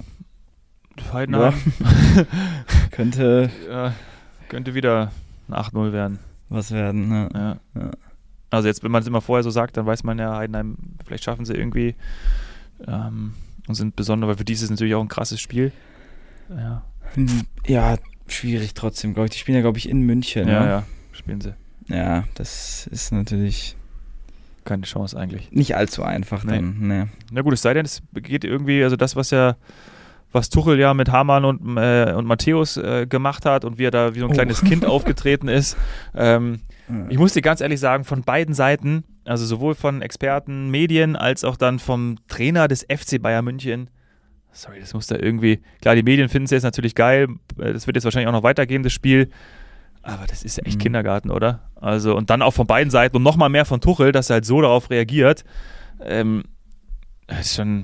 Heidenheim. 1.14 1.54
Könnte, 2.92 3.50
Ja, 3.70 3.94
Könnte 4.48 4.74
wieder 4.74 5.12
ein 5.48 5.54
8-0 5.56 5.92
werden. 5.94 6.20
was 6.50 6.72
werden. 6.72 7.08
Ne? 7.10 7.30
Ja. 7.34 7.58
Ja. 7.82 7.92
Also 8.52 8.68
jetzt, 8.68 8.84
wenn 8.84 8.92
man 8.92 9.02
es 9.02 9.08
immer 9.08 9.22
vorher 9.22 9.44
so 9.44 9.52
sagt, 9.52 9.78
dann 9.78 9.86
weiß 9.86 10.04
man 10.04 10.18
ja, 10.18 10.36
Heidenheim, 10.36 10.76
vielleicht 11.06 11.24
schaffen 11.24 11.46
sie 11.46 11.54
irgendwie 11.54 11.96
ähm, 12.88 13.34
und 13.68 13.76
sind 13.76 13.96
besonders, 13.96 14.28
weil 14.30 14.38
für 14.38 14.46
die 14.46 14.54
ist 14.54 14.64
es 14.64 14.70
natürlich 14.72 14.96
auch 14.96 15.02
ein 15.02 15.08
krasses 15.08 15.40
Spiel. 15.40 15.72
Ja, 16.50 16.84
Hm, 17.14 17.28
Ja, 17.68 17.98
schwierig 18.28 18.74
trotzdem, 18.74 19.14
glaube 19.14 19.26
ich. 19.28 19.32
Die 19.34 19.38
spielen 19.40 19.56
ja, 19.56 19.62
glaube 19.62 19.78
ich, 19.78 19.88
in 19.90 20.02
München. 20.02 20.48
ja, 20.48 20.60
ne? 20.64 20.70
ja, 20.70 20.84
spielen 21.12 21.42
sie. 21.42 21.54
ja, 21.88 22.24
das 22.36 22.88
ist 22.88 23.12
natürlich 23.12 23.76
Keine 24.66 24.84
Chance 24.84 25.18
eigentlich. 25.20 25.52
nicht 25.52 25.76
allzu 25.76 26.02
einfach 26.04 26.44
Nee. 26.44 26.54
dann. 26.56 26.76
Nee. 26.80 27.06
Na 27.32 27.42
gut, 27.42 27.54
es 27.54 27.62
sei 27.62 27.74
denn, 27.76 27.86
es 27.86 28.02
geht 28.14 28.44
irgendwie, 28.44 28.84
also 28.84 28.96
das, 28.96 29.16
was 29.16 29.30
ja, 29.32 29.56
was 30.32 30.50
Tuchel 30.50 30.80
ja 30.80 30.94
mit 30.94 31.12
Hamann 31.12 31.44
und, 31.46 31.78
äh, 31.78 32.14
und 32.14 32.26
Matthäus 32.26 32.78
äh, 32.78 33.08
gemacht 33.08 33.46
hat 33.46 33.66
und 33.66 33.78
wie 33.80 33.86
er 33.86 33.92
da 33.92 34.14
wie 34.16 34.20
so 34.20 34.26
ein 34.26 34.32
Oh. 34.32 34.34
kleines 34.34 34.62
Kind 34.64 34.86
aufgetreten 34.86 35.48
ist. 35.48 35.76
Ähm, 36.16 36.62
ich 37.10 37.18
muss 37.18 37.34
dir 37.34 37.42
ganz 37.42 37.62
ehrlich 37.62 37.80
sagen, 37.80 38.04
von 38.04 38.24
beiden 38.24 38.54
Seiten, 38.56 39.04
also 39.26 39.46
sowohl 39.46 39.76
von 39.76 40.02
Experten, 40.02 40.70
Medien, 40.72 41.16
als 41.16 41.44
auch 41.44 41.56
dann 41.56 41.78
vom 41.80 42.18
Trainer 42.28 42.68
des 42.68 42.84
FC 42.84 43.22
Bayern 43.22 43.46
München. 43.46 43.90
Sorry, 44.52 44.80
das 44.80 44.96
muss 44.96 45.06
da 45.06 45.16
irgendwie. 45.16 45.62
Klar, 45.82 45.94
die 45.96 46.02
Medien 46.04 46.30
finden 46.30 46.46
es 46.46 46.52
jetzt 46.52 46.64
natürlich 46.64 46.96
geil. 46.96 47.28
äh, 47.60 47.72
Das 47.74 47.86
wird 47.86 47.96
jetzt 47.96 48.06
wahrscheinlich 48.06 48.28
auch 48.28 48.34
noch 48.34 48.42
weitergehen, 48.44 48.82
das 48.82 48.94
Spiel. 48.94 49.30
Aber 50.02 50.26
das 50.26 50.44
ist 50.44 50.58
ja 50.58 50.64
echt 50.64 50.78
Mhm. 50.78 50.84
Kindergarten, 50.84 51.30
oder? 51.30 51.70
Also, 51.76 52.16
und 52.16 52.30
dann 52.32 52.42
auch 52.42 52.54
von 52.56 52.66
beiden 52.66 52.90
Seiten 52.90 53.18
und 53.18 53.24
nochmal 53.24 53.50
mehr 53.50 53.66
von 53.66 53.82
Tuchel, 53.82 54.12
dass 54.12 54.30
er 54.32 54.36
halt 54.36 54.46
so 54.46 54.60
darauf 54.62 54.90
reagiert. 54.90 55.44
Ähm, 56.04 56.44
das 57.28 57.42
ist 57.42 57.56
schon, 57.56 57.84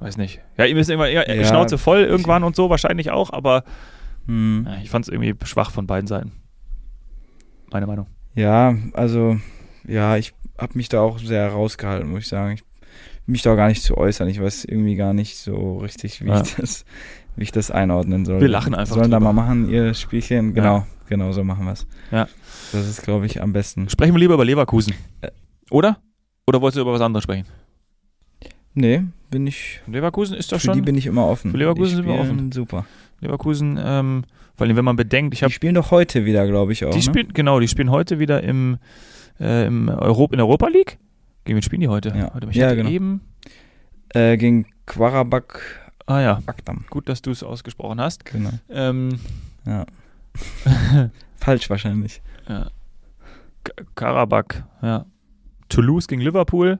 weiß 0.00 0.16
nicht. 0.16 0.40
Ja, 0.58 0.64
ihm 0.66 0.76
ist 0.76 0.88
eher 0.88 1.34
Ja, 1.36 1.44
Schnauze 1.44 1.78
voll 1.78 2.00
irgendwann 2.00 2.44
und 2.44 2.54
so, 2.56 2.70
wahrscheinlich 2.70 3.10
auch, 3.10 3.32
aber 3.32 3.64
Hm. 4.26 4.66
ja, 4.68 4.78
ich 4.82 4.90
fand 4.90 5.04
es 5.06 5.08
irgendwie 5.12 5.34
schwach 5.46 5.70
von 5.70 5.86
beiden 5.86 6.06
Seiten. 6.06 6.32
Meine 7.72 7.86
Meinung. 7.86 8.06
Ja, 8.34 8.74
also, 8.92 9.38
ja, 9.86 10.16
ich 10.16 10.34
habe 10.58 10.72
mich 10.76 10.88
da 10.88 11.00
auch 11.00 11.18
sehr 11.18 11.48
rausgehalten, 11.48 12.10
muss 12.10 12.20
ich 12.20 12.28
sagen. 12.28 12.52
Ich 12.54 12.62
mich 13.26 13.42
da 13.42 13.52
auch 13.52 13.56
gar 13.56 13.68
nicht 13.68 13.82
zu 13.82 13.96
äußern. 13.96 14.28
Ich 14.28 14.40
weiß 14.40 14.64
irgendwie 14.66 14.94
gar 14.94 15.12
nicht 15.12 15.36
so 15.38 15.78
richtig, 15.78 16.24
wie, 16.24 16.28
Ja. 16.28 16.42
ich, 16.42 16.54
das, 16.54 16.84
wie 17.34 17.42
ich 17.42 17.50
das 17.52 17.70
einordnen 17.72 18.24
soll. 18.24 18.40
Wir 18.40 18.48
lachen 18.48 18.74
einfach 18.74 18.94
Sollen 18.96 19.10
da 19.10 19.18
drüber. 19.18 19.32
mal 19.32 19.42
machen, 19.44 19.68
ihr 19.68 19.94
Spielchen? 19.94 20.54
Genau, 20.54 20.86
genau 21.08 21.32
so 21.32 21.42
machen 21.42 21.64
wir 21.64 21.72
es. 21.72 21.86
Ja. 22.12 22.28
Das 22.72 22.86
ist, 22.86 23.02
glaube 23.02 23.26
ich, 23.26 23.42
am 23.42 23.52
besten. 23.52 23.88
Sprechen 23.88 24.14
wir 24.14 24.20
lieber 24.20 24.34
über 24.34 24.44
Leverkusen. 24.44 24.94
Oder? 25.70 25.98
Oder 26.46 26.60
wolltest 26.60 26.76
du 26.78 26.82
über 26.82 26.92
was 26.92 27.00
anderes 27.00 27.24
sprechen? 27.24 27.46
Nee, 28.78 29.02
bin 29.30 29.46
ich. 29.46 29.80
Leverkusen 29.86 30.36
ist 30.36 30.52
doch 30.52 30.60
Für 30.60 30.68
die 30.72 30.78
schon. 30.78 30.84
bin 30.84 30.94
ich 30.96 31.06
immer 31.06 31.26
offen. 31.26 31.50
Für 31.50 31.56
Leverkusen 31.56 31.90
Die 31.90 31.96
sind 31.96 32.06
wir 32.06 32.14
offen. 32.20 32.52
Super. 32.52 32.84
Leverkusen, 33.20 33.80
ähm, 33.82 34.24
vor 34.54 34.66
allem 34.66 34.76
wenn 34.76 34.84
man 34.84 34.96
bedenkt, 34.96 35.32
ich 35.34 35.40
Die 35.40 35.44
habe. 35.46 35.52
spielen 35.52 35.74
doch 35.74 35.90
heute 35.90 36.24
wieder, 36.26 36.46
glaube 36.46 36.72
ich, 36.72 36.84
auch. 36.84 36.90
Die 36.90 36.98
ne? 36.98 37.02
spielen, 37.02 37.32
genau, 37.32 37.58
die 37.58 37.68
spielen 37.68 37.90
heute 37.90 38.18
wieder 38.18 38.42
im, 38.42 38.76
äh, 39.40 39.66
im 39.66 39.88
Europ 39.88 40.32
in 40.32 40.36
der 40.38 40.46
Europa 40.46 40.68
League. 40.68 40.98
Gegen 41.44 41.56
wen 41.56 41.62
spielen 41.62 41.80
die 41.80 41.88
heute? 41.88 42.10
Ja. 42.10 42.30
Ich 42.50 42.56
Ja, 42.56 42.74
genau. 42.74 42.90
eben. 42.90 43.20
äh, 44.10 44.36
gegen 44.36 44.66
Quarabak 44.84 45.82
Ah 46.06 46.20
ja, 46.20 46.42
Akdam. 46.46 46.84
gut, 46.90 47.08
dass 47.08 47.22
du 47.22 47.30
es 47.32 47.42
ausgesprochen 47.42 48.00
hast. 48.00 48.24
Genau. 48.26 48.50
Ähm, 48.70 49.18
Ja. 49.64 49.86
Falsch 51.36 51.68
wahrscheinlich. 51.70 52.20
ja. 52.48 52.68
K- 53.64 53.72
Karabakh, 53.94 54.64
ja. 54.82 55.06
Toulouse 55.68 56.06
gegen 56.06 56.20
Liverpool. 56.22 56.78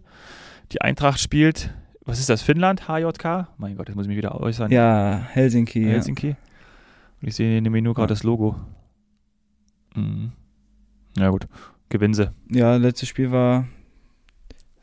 Die 0.73 0.81
Eintracht 0.81 1.19
spielt, 1.21 1.73
was 2.07 2.19
ist 2.19 2.29
das, 2.31 2.43
Finnland? 2.43 2.89
HJK? 2.89 3.49
Mein 3.59 3.77
Gott, 3.77 3.89
jetzt 3.89 3.97
muss 3.97 4.07
ich 4.07 4.09
mich 4.09 4.17
wieder 4.17 4.41
äußern. 4.41 4.71
Ja, 4.71 5.19
Helsinki. 5.33 5.83
Ja. 5.83 5.89
Helsinki. 5.91 6.37
Und 7.21 7.29
ich 7.29 7.35
sehe 7.35 7.59
in 7.59 7.65
dem 7.65 7.73
Menü 7.73 7.89
gerade 7.93 8.05
Ja. 8.05 8.07
das 8.09 8.23
Logo. 8.23 8.57
Mhm. 9.95 10.33
Ja 11.17 11.31
gut, 11.31 11.47
gewinnen 11.89 12.15
sie. 12.15 12.31
ja, 12.51 12.77
letztes 12.77 13.09
Spiel 13.09 13.31
war 13.31 13.67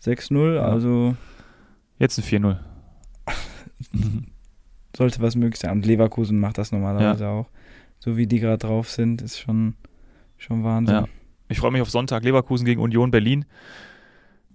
6-0, 0.02 0.56
Ja. 0.56 0.64
also 0.66 1.16
Jetzt 2.00 2.18
ein 2.18 2.24
4-0. 2.24 2.58
Mhm. 3.94 4.26
sollte 4.98 5.22
was 5.22 5.36
möglich 5.36 5.60
sein. 5.60 5.72
Und 5.72 5.86
Leverkusen 5.86 6.40
macht 6.40 6.58
das 6.58 6.72
normalerweise 6.72 7.28
auch. 7.28 7.48
So 8.00 8.18
wie 8.18 8.28
die 8.28 8.40
gerade 8.40 8.58
drauf 8.58 8.90
sind, 8.90 9.22
ist 9.22 9.40
schon, 9.40 9.76
schon 10.38 10.64
Wahnsinn. 10.64 10.96
Ja. 10.96 11.02
Ja. 11.02 11.08
Ich 11.50 11.60
freue 11.60 11.72
mich 11.72 11.82
auf 11.82 11.90
Sonntag. 11.90 12.24
Leverkusen 12.24 12.66
gegen 12.66 12.82
Union 12.82 13.12
Berlin. 13.12 13.46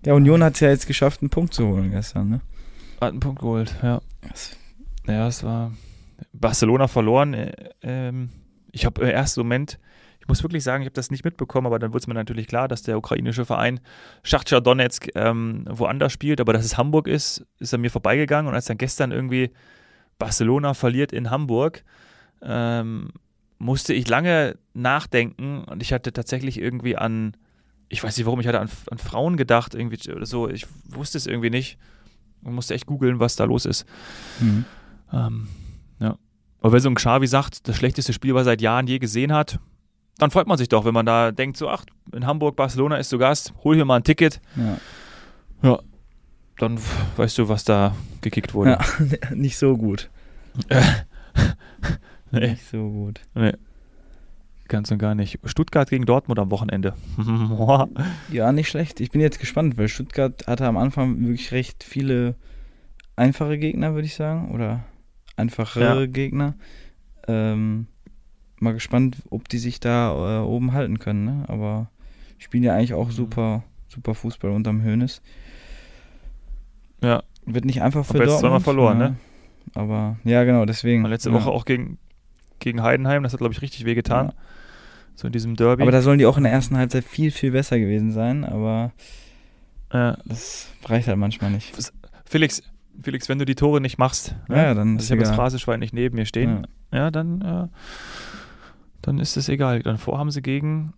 Union 0.07 0.43
hat 0.43 0.55
es 0.55 0.61
ja 0.61 0.69
jetzt 0.69 0.87
geschafft, 0.87 1.23
einen 1.23 1.31
Punkt 1.31 1.55
zu 1.55 1.67
holen 1.67 1.91
gestern. 1.91 2.29
Ne? 2.29 2.41
Hat 3.01 3.11
einen 3.11 3.21
Punkt 3.21 3.41
geholt, 3.41 3.75
ja. 3.83 4.01
Ja, 5.07 5.29
es 5.29 5.45
war 5.45 5.73
Barcelona 6.33 6.89
verloren. 6.89 7.35
Äh, 7.35 7.53
ähm, 7.83 8.31
ich 8.73 8.85
habe 8.85 9.03
im 9.03 9.09
ersten 9.09 9.41
Moment, 9.41 9.79
ich 10.21 10.27
muss 10.29 10.43
wirklich 10.43 10.65
sagen, 10.65 10.83
ich 10.83 10.87
habe 10.87 10.95
das 10.95 11.11
nicht 11.11 11.25
mitbekommen, 11.25 11.67
aber 11.67 11.79
dann 11.79 11.93
wurde 11.93 12.01
es 12.01 12.07
mir 12.09 12.15
natürlich 12.15 12.49
klar, 12.49 12.67
dass 12.67 12.83
der 12.83 12.99
ukrainische 12.99 13.45
Verein 13.45 13.81
Schachtschar 14.25 14.61
Donetsk 14.61 15.09
ähm, 15.15 15.65
woanders 15.69 16.13
spielt, 16.13 16.41
aber 16.41 16.53
dass 16.53 16.65
es 16.65 16.77
Hamburg 16.77 17.07
ist, 17.07 17.47
ist 17.61 17.73
an 17.73 17.81
mir 17.81 17.91
vorbeigegangen. 17.91 18.49
Und 18.49 18.55
als 18.55 18.67
dann 18.67 18.79
gestern 18.79 19.13
irgendwie 19.13 19.51
Barcelona 20.19 20.75
verliert 20.75 21.13
in 21.13 21.31
Hamburg, 21.31 21.85
ähm, 22.43 23.11
musste 23.59 23.95
ich 23.95 24.09
lange 24.09 24.57
nachdenken 24.75 25.65
und 25.65 25.83
ich 25.83 25.93
hatte 25.93 26.13
tatsächlich 26.13 26.61
irgendwie 26.61 26.97
an, 26.97 27.37
ich 27.89 28.03
weiß 28.03 28.17
nicht 28.17 28.27
warum, 28.27 28.41
ich 28.41 28.47
hatte 28.47 28.61
an, 28.61 28.71
an 28.91 28.99
Frauen 28.99 29.37
gedacht, 29.37 29.75
irgendwie 29.75 30.13
oder 30.13 30.27
so, 30.27 30.49
ich 30.49 30.67
wusste 30.89 31.19
es 31.19 31.27
irgendwie 31.27 31.51
nicht 31.51 31.79
und 32.43 32.55
musste 32.55 32.75
echt 32.75 32.87
googeln, 32.87 33.21
was 33.21 33.37
da 33.37 33.45
los 33.45 33.65
ist. 33.67 33.85
Mhm. 34.41 34.65
Ähm, 35.13 35.49
ja. 36.01 36.17
Aber 36.61 36.73
wenn 36.73 36.81
so 36.81 36.89
ein 36.91 36.95
Xavi 36.95 37.27
sagt, 37.27 37.69
das 37.69 37.77
schlechteste 37.77 38.13
Spiel, 38.13 38.35
was 38.35 38.43
er 38.43 38.45
seit 38.53 38.61
Jahren 38.61 38.87
je 38.87 38.99
gesehen 38.99 39.33
hat, 39.33 39.59
dann 40.19 40.31
freut 40.31 40.47
man 40.49 40.59
sich 40.59 40.69
doch, 40.69 40.85
wenn 40.85 40.95
man 40.95 41.07
da 41.07 41.31
denkt, 41.31 41.57
so, 41.57 41.69
ach, 41.69 41.85
in 42.13 42.27
Hamburg, 42.27 42.57
Barcelona 42.57 42.97
ist 42.97 43.09
zu 43.11 43.19
Gast, 43.19 43.53
hol 43.63 43.77
hier 43.77 43.85
mal 43.85 43.97
ein 43.97 44.05
Ticket. 44.05 44.41
Ja. 45.63 45.79
Dann 46.59 46.75
f- 46.75 47.07
weißt 47.17 47.39
du, 47.39 47.49
was 47.49 47.63
da 47.65 47.95
gekickt 48.21 48.53
wurde. 48.55 48.71
ja, 48.73 48.81
nicht 49.35 49.57
so 49.59 49.77
gut. 49.77 50.11
nee, 52.33 52.49
Nicht 52.51 52.69
so 52.69 52.89
gut. 52.91 53.21
Ganz 54.69 54.91
und 54.91 54.99
gar 54.99 55.15
nicht. 55.15 55.39
Stuttgart 55.45 55.89
gegen 55.91 56.05
Dortmund 56.07 56.39
am 56.39 56.51
Wochenende. 56.51 56.95
Ja, 58.31 58.53
nicht 58.53 58.69
schlecht. 58.69 59.01
Ich 59.01 59.11
bin 59.11 59.21
jetzt 59.21 59.41
gespannt, 59.41 59.77
weil 59.79 59.89
Stuttgart 59.89 60.47
hatte 60.47 60.67
am 60.67 60.77
Anfang 60.77 61.21
wirklich 61.21 61.53
recht 61.53 61.83
viele 61.85 62.35
einfache 63.17 63.59
Gegner, 63.59 63.95
würde 63.95 64.07
ich 64.07 64.15
sagen. 64.15 64.51
Oder 64.53 64.85
einfachere 65.37 66.01
Ja. 66.03 66.07
Gegner. 66.07 66.55
Ähm, 67.27 67.87
mal 68.61 68.73
gespannt, 68.75 69.17
ob 69.31 69.49
die 69.49 69.59
sich 69.59 69.81
da 69.81 70.41
äh, 70.41 70.45
oben 70.45 70.73
halten 70.73 70.99
können. 70.99 71.25
Ne? 71.25 71.45
Aber 71.49 71.91
spielen 72.39 72.63
ja 72.65 72.75
eigentlich 72.75 72.91
Mhm. 72.93 72.97
auch 72.99 73.11
super, 73.11 73.65
super 73.89 74.15
Fußball 74.15 74.51
unterm 74.51 74.83
Hönes. 74.83 75.23
ja, 77.03 77.23
Wird 77.47 77.65
nicht 77.65 77.83
einfach 77.83 78.05
für 78.05 78.15
Dortmund. 78.19 78.41
zweimal 78.41 78.61
verloren, 78.61 79.01
ja. 79.01 79.09
ne? 79.11 79.17
Aber 79.75 80.17
ja, 80.25 80.45
genau, 80.45 80.65
deswegen. 80.65 81.05
letzte 81.05 81.31
ja. 81.31 81.35
Woche 81.37 81.51
auch 81.51 81.65
gegen, 81.65 81.99
gegen 82.59 82.83
Heidenheim, 82.83 83.23
das 83.23 83.33
hat, 83.33 83.39
glaube 83.41 83.53
ich, 83.55 83.63
richtig 83.63 83.85
wehgetan. 83.85 84.29
Ja. 84.29 84.35
So 85.19 85.27
in 85.27 85.33
diesem 85.33 85.57
Derby. 85.57 85.83
Aber 85.83 85.91
da 85.91 86.01
sollen 86.01 86.21
die 86.21 86.27
auch 86.27 86.37
in 86.37 86.45
der 86.45 86.53
ersten 86.53 86.77
Halbzeit 86.77 87.03
viel, 87.03 87.33
viel 87.33 87.51
besser 87.51 87.77
gewesen 87.81 88.13
sein. 88.13 88.45
Aber 88.45 88.93
äh, 89.91 90.13
das 90.25 90.69
reicht 90.85 91.09
halt 91.09 91.19
manchmal 91.19 91.51
nicht. 91.51 91.77
Felix, 92.25 92.63
Felix, 93.03 93.29
wenn 93.29 93.41
du 93.41 93.45
die 93.45 93.57
Tore 93.57 93.81
nicht 93.81 93.99
machst, 93.99 94.37
ne? 94.47 94.57
Ja, 94.59 94.75
dann 94.75 94.91
also 94.91 94.99
ist 94.99 95.05
ich 95.07 95.11
habe 95.11 95.19
das 95.19 95.31
egal. 95.31 95.37
Phraseschwein 95.37 95.81
nicht 95.81 95.93
neben 95.93 96.15
mir 96.15 96.25
stehen, 96.25 96.69
ja, 96.93 97.11
dann, 97.11 97.41
äh, 97.41 97.67
dann 99.03 99.19
ist 99.19 99.37
es 99.37 99.49
egal. 99.49 99.81
Dann 99.83 99.99
vor 99.99 100.19
haben 100.19 100.31
sie 100.31 100.41
gegen, 100.41 100.93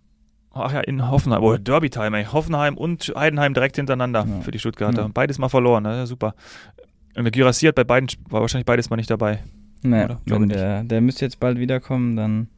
ach 0.53 0.71
ja, 0.71 0.81
in 0.81 1.09
Hoffenheim, 1.09 1.41
oh, 1.41 1.57
Derby-Time, 1.57 2.19
ey. 2.19 2.25
Hoffenheim 2.25 2.77
und 2.77 3.11
Heidenheim 3.15 3.55
direkt 3.55 3.77
hintereinander 3.77 4.27
Ja. 4.29 4.41
für 4.41 4.51
die 4.51 4.59
Stuttgarter. 4.59 5.01
Ja. 5.01 5.09
Beides 5.11 5.39
mal 5.39 5.49
verloren, 5.49 5.85
ja 5.85 6.05
super. 6.05 6.35
Und 7.15 7.23
der 7.23 7.31
Girassi 7.31 7.65
hat 7.65 7.73
bei 7.73 7.85
beiden, 7.85 8.07
war 8.29 8.41
wahrscheinlich 8.41 8.67
beides 8.67 8.91
mal 8.91 8.97
nicht 8.97 9.09
dabei. 9.09 9.39
Nee? 9.81 10.05
Glaube 10.27 10.43
wenn 10.43 10.49
der, 10.49 10.83
der 10.83 11.01
müsste 11.01 11.25
jetzt 11.25 11.39
bald 11.39 11.57
wiederkommen, 11.57 12.15
dann 12.15 12.49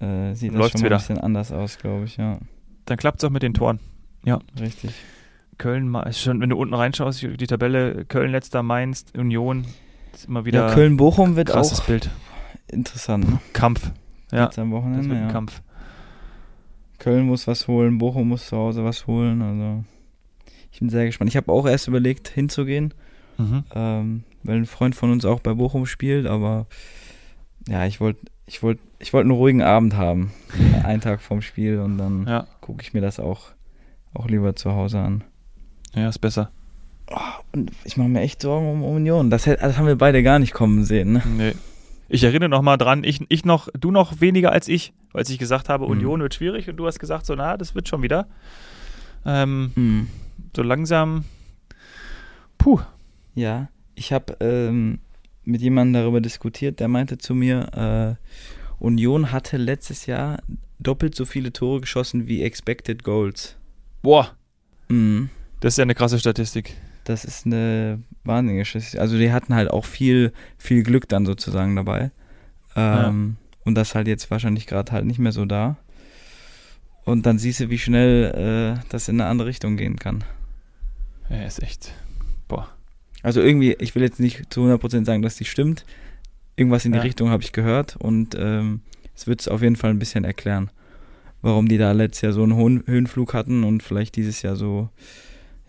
äh, 0.00 0.34
sieht 0.34 0.52
das 0.52 0.58
Läuft's 0.58 0.72
schon 0.72 0.80
mal 0.82 0.86
wieder. 0.86 0.96
ein 0.96 0.98
bisschen 1.00 1.18
anders 1.18 1.52
aus, 1.52 1.78
glaube 1.78 2.04
ich, 2.04 2.16
ja. 2.16 2.38
Dann 2.86 2.96
klappt 2.96 3.22
es 3.22 3.24
auch 3.24 3.30
mit 3.30 3.42
den 3.42 3.54
Toren. 3.54 3.78
Richtig. 4.58 4.92
Köln 5.58 5.94
schon, 6.12 6.40
wenn 6.40 6.50
du 6.50 6.56
unten 6.56 6.74
reinschaust, 6.74 7.22
die 7.22 7.46
Tabelle, 7.46 8.04
Köln 8.06 8.32
letzter, 8.32 8.62
Mainz, 8.62 9.06
Union, 9.16 9.64
ist 10.12 10.26
immer 10.26 10.44
wieder 10.44 10.68
ja, 10.68 10.74
Köln-Bochum 10.74 11.36
wird 11.36 11.48
krasses 11.48 11.80
auch 11.80 11.84
Bild. 11.86 12.10
interessant, 12.68 13.28
ne? 13.30 13.38
Kampf. 13.52 13.92
Ja, 14.32 14.44
Jetzt 14.46 14.58
am 14.58 14.70
das 14.70 14.78
Wochenende, 14.80 15.08
wird 15.10 15.18
ein 15.18 15.26
ja. 15.26 15.32
Kampf. 15.32 15.62
Köln 16.98 17.26
muss 17.26 17.46
was 17.46 17.68
holen, 17.68 17.98
Bochum 17.98 18.28
muss 18.28 18.46
zu 18.48 18.56
Hause 18.56 18.84
was 18.84 19.06
holen, 19.06 19.42
also 19.42 19.84
ich 20.72 20.80
bin 20.80 20.88
sehr 20.88 21.06
gespannt. 21.06 21.30
Ich 21.30 21.36
habe 21.36 21.52
auch 21.52 21.66
erst 21.66 21.86
überlegt, 21.88 22.28
hinzugehen, 22.28 22.94
Mhm. 23.38 23.64
ähm, 23.74 24.24
weil 24.42 24.56
ein 24.56 24.66
Freund 24.66 24.94
von 24.94 25.10
uns 25.10 25.24
auch 25.24 25.40
bei 25.40 25.54
Bochum 25.54 25.86
spielt, 25.86 26.26
aber 26.26 26.66
ja, 27.68 27.84
ich 27.86 28.00
wollte 28.00 28.20
ich 28.46 28.62
wollt, 28.62 28.78
ich 28.98 29.12
wollt 29.12 29.22
einen 29.24 29.30
ruhigen 29.32 29.62
Abend 29.62 29.96
haben. 29.96 30.30
einen 30.84 31.00
Tag 31.00 31.20
vorm 31.22 31.42
Spiel 31.42 31.78
und 31.80 31.98
dann 31.98 32.26
Ja, 32.26 32.46
gucke 32.60 32.82
ich 32.82 32.92
mir 32.94 33.00
das 33.00 33.18
auch, 33.20 33.50
auch 34.12 34.26
lieber 34.28 34.54
zu 34.56 34.72
Hause 34.72 34.98
an. 35.00 35.24
ja, 35.94 36.08
ist 36.08 36.18
besser. 36.18 36.50
Und 37.52 37.70
ich 37.84 37.96
mache 37.96 38.08
mir 38.08 38.20
echt 38.20 38.40
Sorgen 38.42 38.70
um 38.70 38.82
Union. 38.82 39.28
Das, 39.30 39.44
das 39.44 39.76
haben 39.78 39.86
wir 39.86 39.96
beide 39.96 40.22
gar 40.22 40.38
nicht 40.38 40.52
kommen 40.54 40.84
sehen. 40.84 41.12
Ne? 41.12 41.22
Nee. 41.36 41.52
Ich 42.08 42.22
erinnere 42.24 42.48
noch 42.48 42.62
mal 42.62 42.76
dran, 42.76 43.02
ich, 43.04 43.24
ich 43.28 43.44
noch, 43.44 43.68
du 43.78 43.90
noch 43.90 44.20
weniger 44.20 44.52
als 44.52 44.68
ich, 44.68 44.92
weil 45.12 45.22
ich 45.28 45.38
gesagt 45.38 45.68
habe, 45.68 45.84
Mhm. 45.84 45.90
Union 45.90 46.20
wird 46.20 46.34
schwierig 46.34 46.68
und 46.68 46.76
du 46.76 46.86
hast 46.86 46.98
gesagt, 46.98 47.26
so, 47.26 47.34
na, 47.34 47.56
das 47.56 47.74
wird 47.74 47.88
schon 47.88 48.02
wieder. 48.02 48.26
Ähm, 49.26 49.72
Mhm. 49.74 50.08
so 50.54 50.62
langsam, 50.62 51.24
puh, 52.58 52.80
Ja, 53.34 53.68
ich 53.96 54.12
habe 54.12 54.36
ähm, 54.40 54.98
mit 55.44 55.60
jemandem 55.60 56.02
darüber 56.02 56.20
diskutiert, 56.20 56.80
der 56.80 56.88
meinte 56.88 57.18
zu 57.18 57.34
mir, 57.34 58.18
äh, 58.20 58.82
Union 58.82 59.32
hatte 59.32 59.56
letztes 59.56 60.06
Jahr 60.06 60.38
doppelt 60.78 61.14
so 61.14 61.24
viele 61.24 61.52
Tore 61.52 61.80
geschossen 61.80 62.26
wie 62.26 62.42
Expected 62.42 63.04
Goals. 63.04 63.56
boah, 64.02 64.32
Mhm. 64.88 65.30
das 65.60 65.74
ist 65.74 65.78
ja 65.78 65.82
eine 65.82 65.94
krasse 65.94 66.18
Statistik. 66.18 66.74
Das 67.04 67.24
ist 67.24 67.46
eine 67.46 68.02
wahnsinnige 68.24 68.60
Geschichte. 68.62 69.00
Also 69.00 69.16
die 69.18 69.32
hatten 69.32 69.54
halt 69.54 69.70
auch 69.70 69.84
viel, 69.84 70.32
viel 70.58 70.82
Glück 70.82 71.08
dann 71.08 71.24
sozusagen 71.26 71.74
dabei. 71.76 72.10
Ähm, 72.76 73.36
Und 73.64 73.74
das 73.76 73.94
halt 73.94 74.08
jetzt 74.08 74.30
wahrscheinlich 74.30 74.66
gerade 74.66 74.92
halt 74.92 75.06
nicht 75.06 75.18
mehr 75.18 75.32
so 75.32 75.44
da. 75.46 75.76
Und 77.04 77.24
dann 77.26 77.38
siehst 77.38 77.60
du, 77.60 77.70
wie 77.70 77.78
schnell 77.78 78.76
äh, 78.76 78.84
das 78.90 79.08
in 79.08 79.20
eine 79.20 79.30
andere 79.30 79.48
Richtung 79.48 79.76
gehen 79.78 79.98
kann. 79.98 80.22
Ja, 81.30 81.42
ist 81.44 81.62
echt, 81.62 81.92
boah. 82.48 82.68
Also 83.24 83.40
irgendwie, 83.40 83.72
ich 83.80 83.94
will 83.94 84.02
jetzt 84.02 84.20
nicht 84.20 84.52
zu 84.52 84.60
100% 84.62 85.04
sagen, 85.04 85.22
dass 85.22 85.36
die 85.36 85.44
stimmt. 85.44 85.84
Irgendwas 86.56 86.84
in 86.84 86.92
die 86.92 86.98
Ja. 86.98 87.02
Richtung 87.02 87.30
habe 87.30 87.42
ich 87.42 87.50
gehört 87.52 87.96
und 87.96 88.36
ähm, 88.38 88.82
es 89.16 89.26
wird 89.26 89.40
es 89.40 89.48
auf 89.48 89.62
jeden 89.62 89.76
Fall 89.76 89.90
ein 89.90 89.98
bisschen 89.98 90.24
erklären, 90.24 90.70
warum 91.42 91.66
die 91.68 91.78
da 91.78 91.90
letztes 91.92 92.20
Jahr 92.22 92.32
so 92.32 92.42
einen 92.44 92.54
hohen 92.54 92.84
Höhenflug 92.86 93.34
hatten 93.34 93.64
und 93.64 93.82
vielleicht 93.82 94.14
dieses 94.14 94.42
Jahr 94.42 94.54
so, 94.56 94.88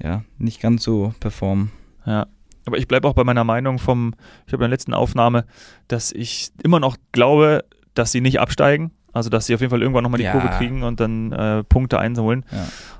ja, 0.04 0.24
nicht 0.38 0.62
ganz 0.62 0.84
so 0.84 1.13
performen. 1.20 1.72
Ja. 2.06 2.28
Aber 2.68 2.78
ich 2.78 2.88
bleibe 2.88 3.08
auch 3.08 3.13
bei 3.13 3.24
meiner 3.24 3.44
Meinung 3.44 3.80
vom, 3.80 4.13
ich 4.46 4.54
habe 4.54 4.63
in 4.63 4.70
der 4.70 4.76
letzten 4.76 4.94
Aufnahme, 4.94 5.46
dass 5.88 6.12
ich 6.12 6.50
immer 6.63 6.80
noch 6.80 6.98
glaube, 7.13 7.63
dass 7.94 8.12
sie 8.12 8.22
nicht 8.22 8.39
absteigen. 8.39 8.91
Also, 9.13 9.30
dass 9.30 9.46
sie 9.46 9.56
auf 9.56 9.62
jeden 9.62 9.70
Fall 9.72 9.82
irgendwann 9.82 10.04
nochmal 10.04 10.18
die 10.18 10.26
Ja. 10.26 10.34
Kurve 10.34 10.50
kriegen 10.58 10.84
und 10.84 11.00
dann 11.00 11.32
äh, 11.32 11.63
Punkte 11.63 12.00
einholen. 12.00 12.44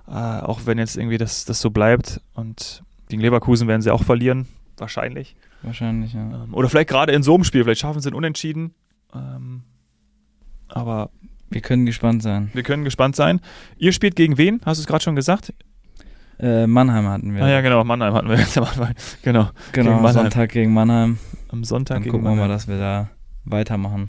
Ja. 0.08 0.40
Äh, 0.40 0.44
auch 0.44 0.62
wenn 0.66 0.78
jetzt 0.78 0.96
irgendwie 0.96 1.18
das, 1.18 1.44
das 1.44 1.60
so 1.60 1.72
bleibt. 1.72 2.22
Und 2.36 2.84
gegen 3.10 3.22
Leverkusen 3.22 3.68
werden 3.68 3.82
sie 3.82 3.92
auch 3.92 4.04
verlieren. 4.04 4.48
Wahrscheinlich. 4.78 5.36
Wahrscheinlich, 5.62 6.14
ja. 6.14 6.22
Ähm, 6.22 6.54
oder 6.54 6.70
vielleicht 6.70 6.90
gerade 6.90 7.12
in 7.14 7.24
so 7.24 7.36
einem 7.36 7.44
Spiel. 7.44 7.64
Vielleicht 7.64 7.82
schaffen 7.82 8.02
sie 8.02 8.10
einen 8.10 8.16
Unentschieden. 8.16 8.74
Ähm, 9.14 9.64
aber 10.68 11.10
Wir 11.50 11.62
können 11.62 11.86
gespannt 11.86 12.22
sein. 12.24 12.50
wir 12.54 12.64
können 12.64 12.84
gespannt 12.84 13.16
sein. 13.16 13.40
Ihr 13.78 13.92
spielt 13.92 14.16
gegen 14.16 14.38
wen? 14.38 14.60
Hast 14.66 14.80
du 14.80 14.82
es 14.82 14.88
gerade 14.88 15.04
schon 15.04 15.16
gesagt? 15.16 15.54
Äh, 16.40 16.68
Mannheim 16.68 17.08
hatten 17.08 17.34
wir. 17.34 17.44
Ah 17.44 17.50
ja, 17.50 17.62
genau. 17.62 17.84
Mannheim 17.84 18.14
hatten 18.14 18.28
wir 18.28 18.36
jetzt 18.40 18.58
am 18.58 18.66
Anfang. 18.66 18.94
Genau. 19.22 19.50
genau, 19.72 19.92
gegen 19.92 20.02
Mannheim. 20.02 20.14
Sonntag 20.24 20.52
gegen 20.52 20.74
Mannheim. 20.74 21.18
Am 21.50 21.64
Sonntag 21.64 21.96
Dann 21.96 22.04
gegen 22.04 22.12
gucken 22.12 22.26
wir 22.26 22.32
mal, 22.32 22.36
Mannheim. 22.36 22.56
dass 22.58 22.68
wir 22.68 22.78
da 22.78 23.10
weitermachen. 23.46 24.08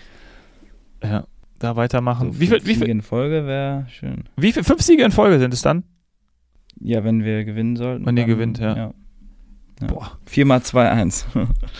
Ja, 1.04 1.24
da 1.60 1.76
weitermachen. 1.76 2.32
So 2.32 2.40
wie, 2.40 2.46
viel, 2.48 2.56
fünf 2.56 2.66
wie, 2.66 2.72
Siege 2.74 2.84
viel, 2.86 2.90
in 2.90 3.02
Folge 3.02 3.46
wäre 3.46 3.86
schön. 3.90 4.24
wie 4.36 4.52
viel? 4.52 4.64
Fünf 4.64 4.82
Siege 4.82 5.04
in 5.04 5.12
Folge 5.12 5.38
sind 5.38 5.54
es 5.54 5.62
dann? 5.62 5.84
Ja, 6.80 7.04
wenn 7.04 7.24
wir 7.24 7.44
gewinnen 7.44 7.76
sollten. 7.76 8.04
Wenn 8.06 8.16
ihr 8.16 8.24
gewinnt, 8.24 8.58
ja. 8.58 8.76
ja. 8.76 8.94
Ja. 9.80 9.86
Boah. 9.88 10.18
4 10.26 10.46
mal 10.46 10.58
2-1. 10.60 11.24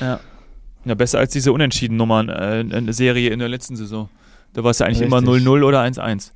Ja. 0.01 0.21
Ja, 0.85 0.95
besser 0.95 1.19
als 1.19 1.33
diese 1.33 1.53
Unentschieden-Nummern, 1.53 2.29
äh, 2.29 2.65
eine 2.77 2.93
Serie 2.93 3.31
in 3.31 3.39
der 3.39 3.49
letzten 3.49 3.75
Saison. 3.77 4.09
Da 4.53 4.63
war 4.65 4.71
es 4.71 4.79
ja 4.79 4.87
eigentlich 4.87 5.03
immer 5.03 5.19
Richtig. 5.19 5.47
0-0 5.47 5.63
oder 5.65 5.81
1-1. 5.83 6.33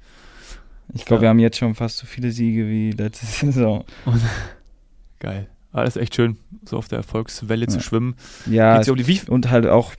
Ich 0.95 1.05
glaube, 1.05 1.21
Ja. 1.21 1.23
wir 1.23 1.29
haben 1.31 1.39
jetzt 1.39 1.59
schon 1.59 1.75
fast 1.75 1.99
so 1.99 2.07
viele 2.07 2.33
Siege 2.33 2.67
wie 2.67 2.91
letzte 2.91 3.27
Saison. 3.47 3.85
Geil. 5.21 5.49
Alles 5.73 5.97
echt 5.97 6.17
schön, 6.17 6.37
so 6.65 6.79
auf 6.79 6.89
der 6.89 6.99
Erfolgswelle 6.99 7.67
zu 7.69 7.77
Ja. 7.77 7.83
schwimmen. 7.83 8.15
Ja, 8.47 8.81
um 8.89 8.97
die 8.97 9.21
und 9.29 9.51
halt 9.51 9.67
auch 9.67 9.93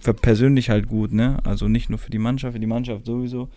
für 0.00 0.14
persönlich 0.14 0.70
halt 0.70 0.88
gut, 0.88 1.12
ne? 1.12 1.36
Also 1.44 1.68
nicht 1.68 1.90
nur 1.90 1.98
für 1.98 2.10
die 2.10 2.18
Mannschaft, 2.18 2.54
für 2.54 2.60
die 2.60 2.66
Mannschaft 2.66 3.04
sowieso, 3.04 3.48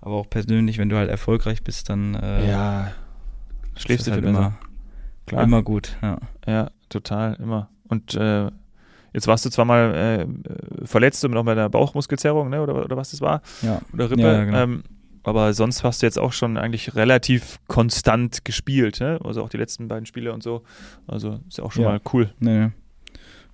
aber 0.00 0.14
auch 0.16 0.28
persönlich, 0.28 0.78
wenn 0.78 0.88
du 0.88 0.96
halt 0.96 1.08
erfolgreich 1.10 1.62
bist, 1.62 1.88
dann 1.88 2.14
äh, 2.16 2.48
Ja. 2.50 2.92
Schläfst 3.78 4.06
du 4.06 4.12
viel 4.12 4.22
halt 4.22 4.24
besser. 4.24 4.38
immer, 4.38 4.58
Klar. 5.26 5.42
immer 5.44 5.62
gut. 5.62 5.96
Ja. 6.02 6.18
Ja, 6.46 6.70
total, 6.88 7.34
immer. 7.40 7.68
Und 7.88 8.14
äh, 8.14 8.50
jetzt 9.12 9.26
warst 9.26 9.44
du 9.44 9.50
zwar 9.50 9.64
mal 9.64 9.94
äh, 9.94 10.86
verletzt, 10.86 11.22
noch 11.26 11.44
bei 11.44 11.54
der 11.54 11.68
Bauchmuskelzerrung, 11.68 12.50
ne? 12.50 12.60
Oder, 12.62 12.84
oder 12.84 12.96
was 12.96 13.10
das 13.10 13.20
war? 13.20 13.42
Ja. 13.62 13.80
Oder 13.92 14.10
Rippe. 14.10 14.22
Ja, 14.22 14.44
genau. 14.44 14.58
ähm, 14.58 14.82
aber 15.24 15.52
sonst 15.52 15.84
hast 15.84 16.00
du 16.02 16.06
jetzt 16.06 16.18
auch 16.18 16.32
schon 16.32 16.56
eigentlich 16.56 16.94
relativ 16.94 17.58
konstant 17.66 18.44
gespielt, 18.44 19.00
ne? 19.00 19.18
Also 19.24 19.42
auch 19.42 19.48
die 19.50 19.56
letzten 19.58 19.88
beiden 19.88 20.06
Spiele 20.06 20.32
und 20.32 20.42
so. 20.42 20.62
Also 21.06 21.40
ist 21.48 21.58
ja 21.58 21.64
auch 21.64 21.72
schon 21.72 21.82
Ja. 21.84 21.90
mal 21.90 22.00
cool. 22.12 22.32
Nee, 22.38 22.66
nee. 22.66 22.70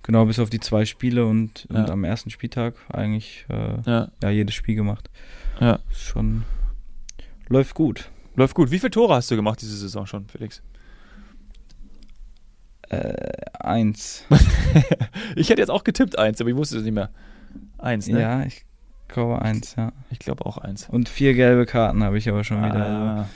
Genau, 0.03 0.25
bis 0.25 0.37
auf 0.39 0.49
die 0.51 0.59
zwei 0.59 0.85
Spiele 0.85 1.25
und, 1.25 1.65
und 1.69 1.75
Ja. 1.77 1.85
am 1.89 2.03
ersten 2.03 2.29
Spieltag 2.29 2.75
eigentlich 2.93 3.45
äh, 3.49 3.77
Ja, 3.85 4.07
ja 4.21 4.29
jedes 4.29 4.53
Spiel 4.55 4.75
gemacht. 4.75 5.09
ja. 5.59 5.79
Schon 5.91 6.43
läuft 7.49 7.73
gut. 7.75 8.09
Läuft 8.35 8.55
gut. 8.55 8.71
Wie 8.71 8.79
viele 8.79 8.91
Tore 8.91 9.15
hast 9.15 9.31
du 9.31 9.35
gemacht 9.35 9.61
diese 9.61 9.77
Saison 9.77 10.05
schon, 10.05 10.27
Felix? 10.27 10.61
Äh, 12.89 13.31
eins. 13.59 14.25
ich 15.35 15.49
hätte 15.49 15.61
jetzt 15.61 15.69
auch 15.71 15.83
getippt 15.83 16.19
eins, 16.19 16.39
aber 16.39 16.49
ich 16.49 16.55
wusste 16.55 16.77
es 16.77 16.83
nicht 16.83 16.93
mehr. 16.93 17.09
Eins, 17.77 18.07
ne? 18.07 18.21
Ja, 18.21 18.43
ich 18.43 18.63
glaube 19.07 19.41
eins, 19.41 19.75
ja. 19.75 19.91
Ich 20.11 20.19
glaube 20.19 20.45
auch 20.45 20.57
eins. 20.57 20.87
Und 20.89 21.09
vier 21.09 21.33
gelbe 21.33 21.65
Karten 21.65 22.03
habe 22.03 22.17
ich 22.17 22.29
aber 22.29 22.43
schon 22.43 22.57
wieder. 22.57 22.73
also. 22.75 23.21
Ah. 23.21 23.29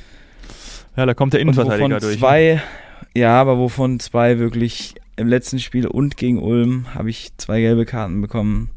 Ja, 0.98 1.06
da 1.06 1.14
kommt 1.14 1.34
der 1.34 1.40
Innenverteidiger 1.40 1.96
wovon 1.96 2.00
durch. 2.02 2.20
zwei, 2.20 2.62
ja, 3.16 3.40
aber 3.40 3.58
wovon 3.58 4.00
zwei 4.00 4.38
wirklich 4.38 4.96
im 5.16 5.28
letzten 5.28 5.60
Spiel 5.60 5.88
und 5.88 6.18
gegen 6.18 6.42
Ulm 6.42 6.94
habe 6.94 7.10
ich 7.10 7.36
zwei 7.38 7.60
gelbe 7.62 7.86
Karten 7.86 8.22
bekommen. 8.22 8.70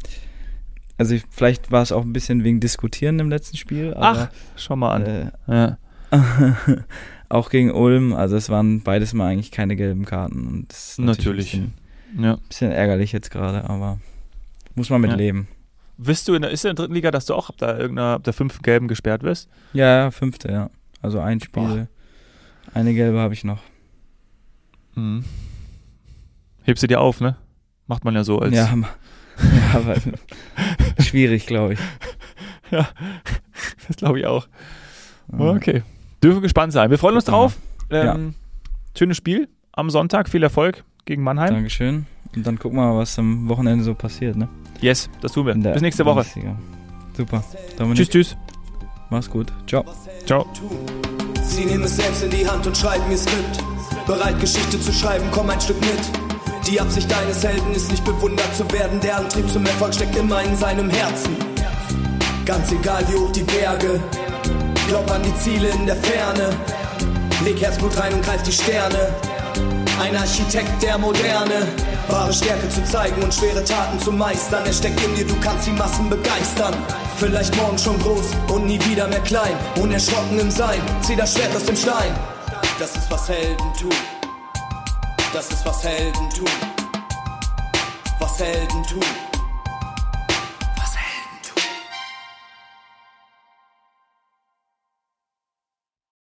Also 0.98 1.14
ich, 1.14 1.24
vielleicht 1.30 1.70
war 1.70 1.82
es 1.82 1.92
auch 1.92 2.02
ein 2.02 2.12
bisschen 2.12 2.44
wegen 2.44 2.60
Diskutieren 2.60 3.18
im 3.18 3.28
letzten 3.28 3.56
Spiel, 3.56 3.94
Ach, 3.96 4.02
aber 4.18 4.30
schau 4.56 4.76
mal 4.76 4.94
an. 4.94 5.06
äh, 5.06 5.30
Ja. 5.48 5.78
auch 7.28 7.50
gegen 7.50 7.70
Ulm, 7.72 8.12
also 8.12 8.36
es 8.36 8.48
waren 8.50 8.82
beides 8.82 9.14
mal 9.14 9.28
eigentlich 9.28 9.50
keine 9.50 9.76
gelben 9.76 10.04
Karten. 10.04 10.46
Und 10.46 10.70
das 10.70 10.90
ist 10.90 10.98
Natürlich. 10.98 11.54
Ein 11.54 11.72
bisschen, 12.12 12.24
ja. 12.24 12.36
bisschen 12.48 12.70
ärgerlich 12.72 13.12
jetzt 13.12 13.30
gerade, 13.30 13.68
aber 13.68 13.98
muss 14.74 14.90
man 14.90 15.00
mit 15.00 15.10
Ja. 15.10 15.16
leben. 15.16 15.48
Bist 15.98 16.26
du 16.28 16.34
in 16.34 16.42
der, 16.42 16.50
ist 16.50 16.64
in 16.64 16.68
der 16.70 16.74
dritten 16.74 16.94
Liga, 16.94 17.10
dass 17.10 17.26
du 17.26 17.34
auch 17.34 17.48
ab 17.48 17.56
der, 17.58 17.78
irgendeiner, 17.78 18.14
ab 18.14 18.24
der 18.24 18.32
fünften 18.32 18.62
Gelben 18.62 18.88
gesperrt 18.88 19.22
wirst? 19.22 19.48
Ja, 19.72 19.86
ja, 20.04 20.10
fünfte, 20.10 20.50
ja. 20.50 20.70
Also 21.00 21.20
ein 21.20 21.40
Spiel, 21.40 21.62
Boah. 21.62 21.88
eine 22.74 22.94
gelbe 22.94 23.18
habe 23.18 23.34
ich 23.34 23.44
noch. 23.44 23.60
Mhm. 24.94 25.24
Hebst 26.64 26.82
du 26.82 26.86
dir 26.86 27.00
auf, 27.00 27.20
ne? 27.20 27.36
Macht 27.86 28.04
man 28.04 28.14
ja 28.14 28.24
so 28.24 28.38
als. 28.38 28.54
Ja, 28.54 28.74
ja 28.74 29.74
aber 29.74 29.96
schwierig, 31.02 31.46
glaube 31.46 31.74
ich. 31.74 31.80
Ja, 32.70 32.88
das 33.88 33.96
glaube 33.96 34.20
ich 34.20 34.26
auch. 34.26 34.48
Okay. 35.28 35.82
Dürfen 36.22 36.40
gespannt 36.42 36.72
sein. 36.72 36.90
Wir 36.90 36.98
freuen 36.98 37.16
uns 37.16 37.24
drauf. 37.24 37.56
Ähm, 37.90 38.34
Schönes 38.96 39.16
Spiel 39.16 39.48
am 39.72 39.90
Sonntag. 39.90 40.28
Viel 40.28 40.42
Erfolg 40.42 40.84
gegen 41.04 41.22
Mannheim. 41.22 41.54
Dankeschön. 41.54 42.06
Und 42.34 42.46
dann 42.46 42.58
gucken 42.58 42.78
wir 42.78 42.92
mal, 42.92 42.98
was 42.98 43.18
am 43.18 43.48
Wochenende 43.48 43.84
so 43.84 43.94
passiert, 43.94 44.36
ne? 44.36 44.48
Yes, 44.80 45.10
das 45.20 45.32
tun 45.32 45.46
wir. 45.46 45.52
In 45.52 45.62
der 45.62 45.72
Bis 45.72 45.82
nächste 45.82 46.04
Woche. 46.04 46.16
Bundesliga. 46.20 46.56
Super. 47.14 47.44
Dominik, 47.76 47.96
Tschüss, 47.98 48.08
tschüss. 48.08 48.36
mach's 49.10 49.28
gut. 49.28 49.52
Ciao. 49.66 49.84
Ciao. 50.24 50.46
Sie 51.42 51.64
nehmen 51.66 51.84
es 51.84 51.96
selbst 51.96 52.22
in 52.22 52.30
die 52.30 52.48
Hand 52.48 52.66
und 52.66 52.76
schreiben 52.76 53.04
ihr 53.10 53.18
Skript. 53.18 53.62
Bereit, 54.06 54.40
Geschichte 54.40 54.80
zu 54.80 54.92
schreiben, 54.92 55.24
komm 55.32 55.50
ein 55.50 55.60
Stück 55.60 55.80
mit. 55.80 56.68
Die 56.70 56.80
Absicht 56.80 57.10
deines 57.10 57.44
Helden 57.44 57.72
ist 57.74 57.90
nicht 57.90 58.04
bewundert 58.04 58.54
zu 58.54 58.70
werden. 58.72 58.98
Der 59.00 59.18
Antrieb 59.18 59.48
zum 59.48 59.64
Erfolg 59.66 59.92
steckt 59.94 60.16
immer 60.16 60.42
in 60.42 60.56
seinem 60.56 60.88
Herzen. 60.88 61.36
Ganz 62.46 62.72
egal 62.72 63.04
wie 63.08 63.14
hoch 63.16 63.32
die 63.32 63.42
Berge. 63.42 64.00
Glaub 64.92 65.10
an 65.10 65.22
die 65.22 65.34
Ziele 65.36 65.68
in 65.68 65.86
der 65.86 65.96
Ferne. 65.96 66.50
Leg 67.46 67.58
Herzblut 67.62 67.98
rein 67.98 68.12
und 68.12 68.22
greif 68.22 68.42
die 68.42 68.52
Sterne. 68.52 69.08
Ein 69.98 70.14
Architekt 70.14 70.82
der 70.82 70.98
Moderne. 70.98 71.66
Wahre 72.08 72.30
Stärke 72.30 72.68
zu 72.68 72.84
zeigen 72.84 73.22
und 73.22 73.32
schwere 73.32 73.64
Taten 73.64 73.98
zu 74.00 74.12
meistern. 74.12 74.66
Er 74.66 74.72
steckt 74.74 75.02
in 75.02 75.14
dir, 75.14 75.26
du 75.26 75.34
kannst 75.40 75.66
die 75.66 75.70
Massen 75.70 76.10
begeistern. 76.10 76.74
Vielleicht 77.16 77.56
morgen 77.56 77.78
schon 77.78 77.98
groß 78.00 78.26
und 78.52 78.66
nie 78.66 78.78
wieder 78.84 79.08
mehr 79.08 79.20
klein. 79.20 79.56
Unerschrocken 79.80 80.38
im 80.38 80.50
Sein, 80.50 80.82
zieh 81.00 81.16
das 81.16 81.32
Schwert 81.32 81.56
aus 81.56 81.64
dem 81.64 81.76
Stein. 81.76 82.14
Das 82.78 82.94
ist 82.94 83.10
was 83.10 83.30
Helden 83.30 83.72
tun. 83.80 83.94
Das 85.32 85.48
ist 85.48 85.64
was 85.64 85.84
Helden 85.84 86.28
tun. 86.36 86.50
Was 88.20 88.38
Helden 88.38 88.82
tun. 88.82 89.21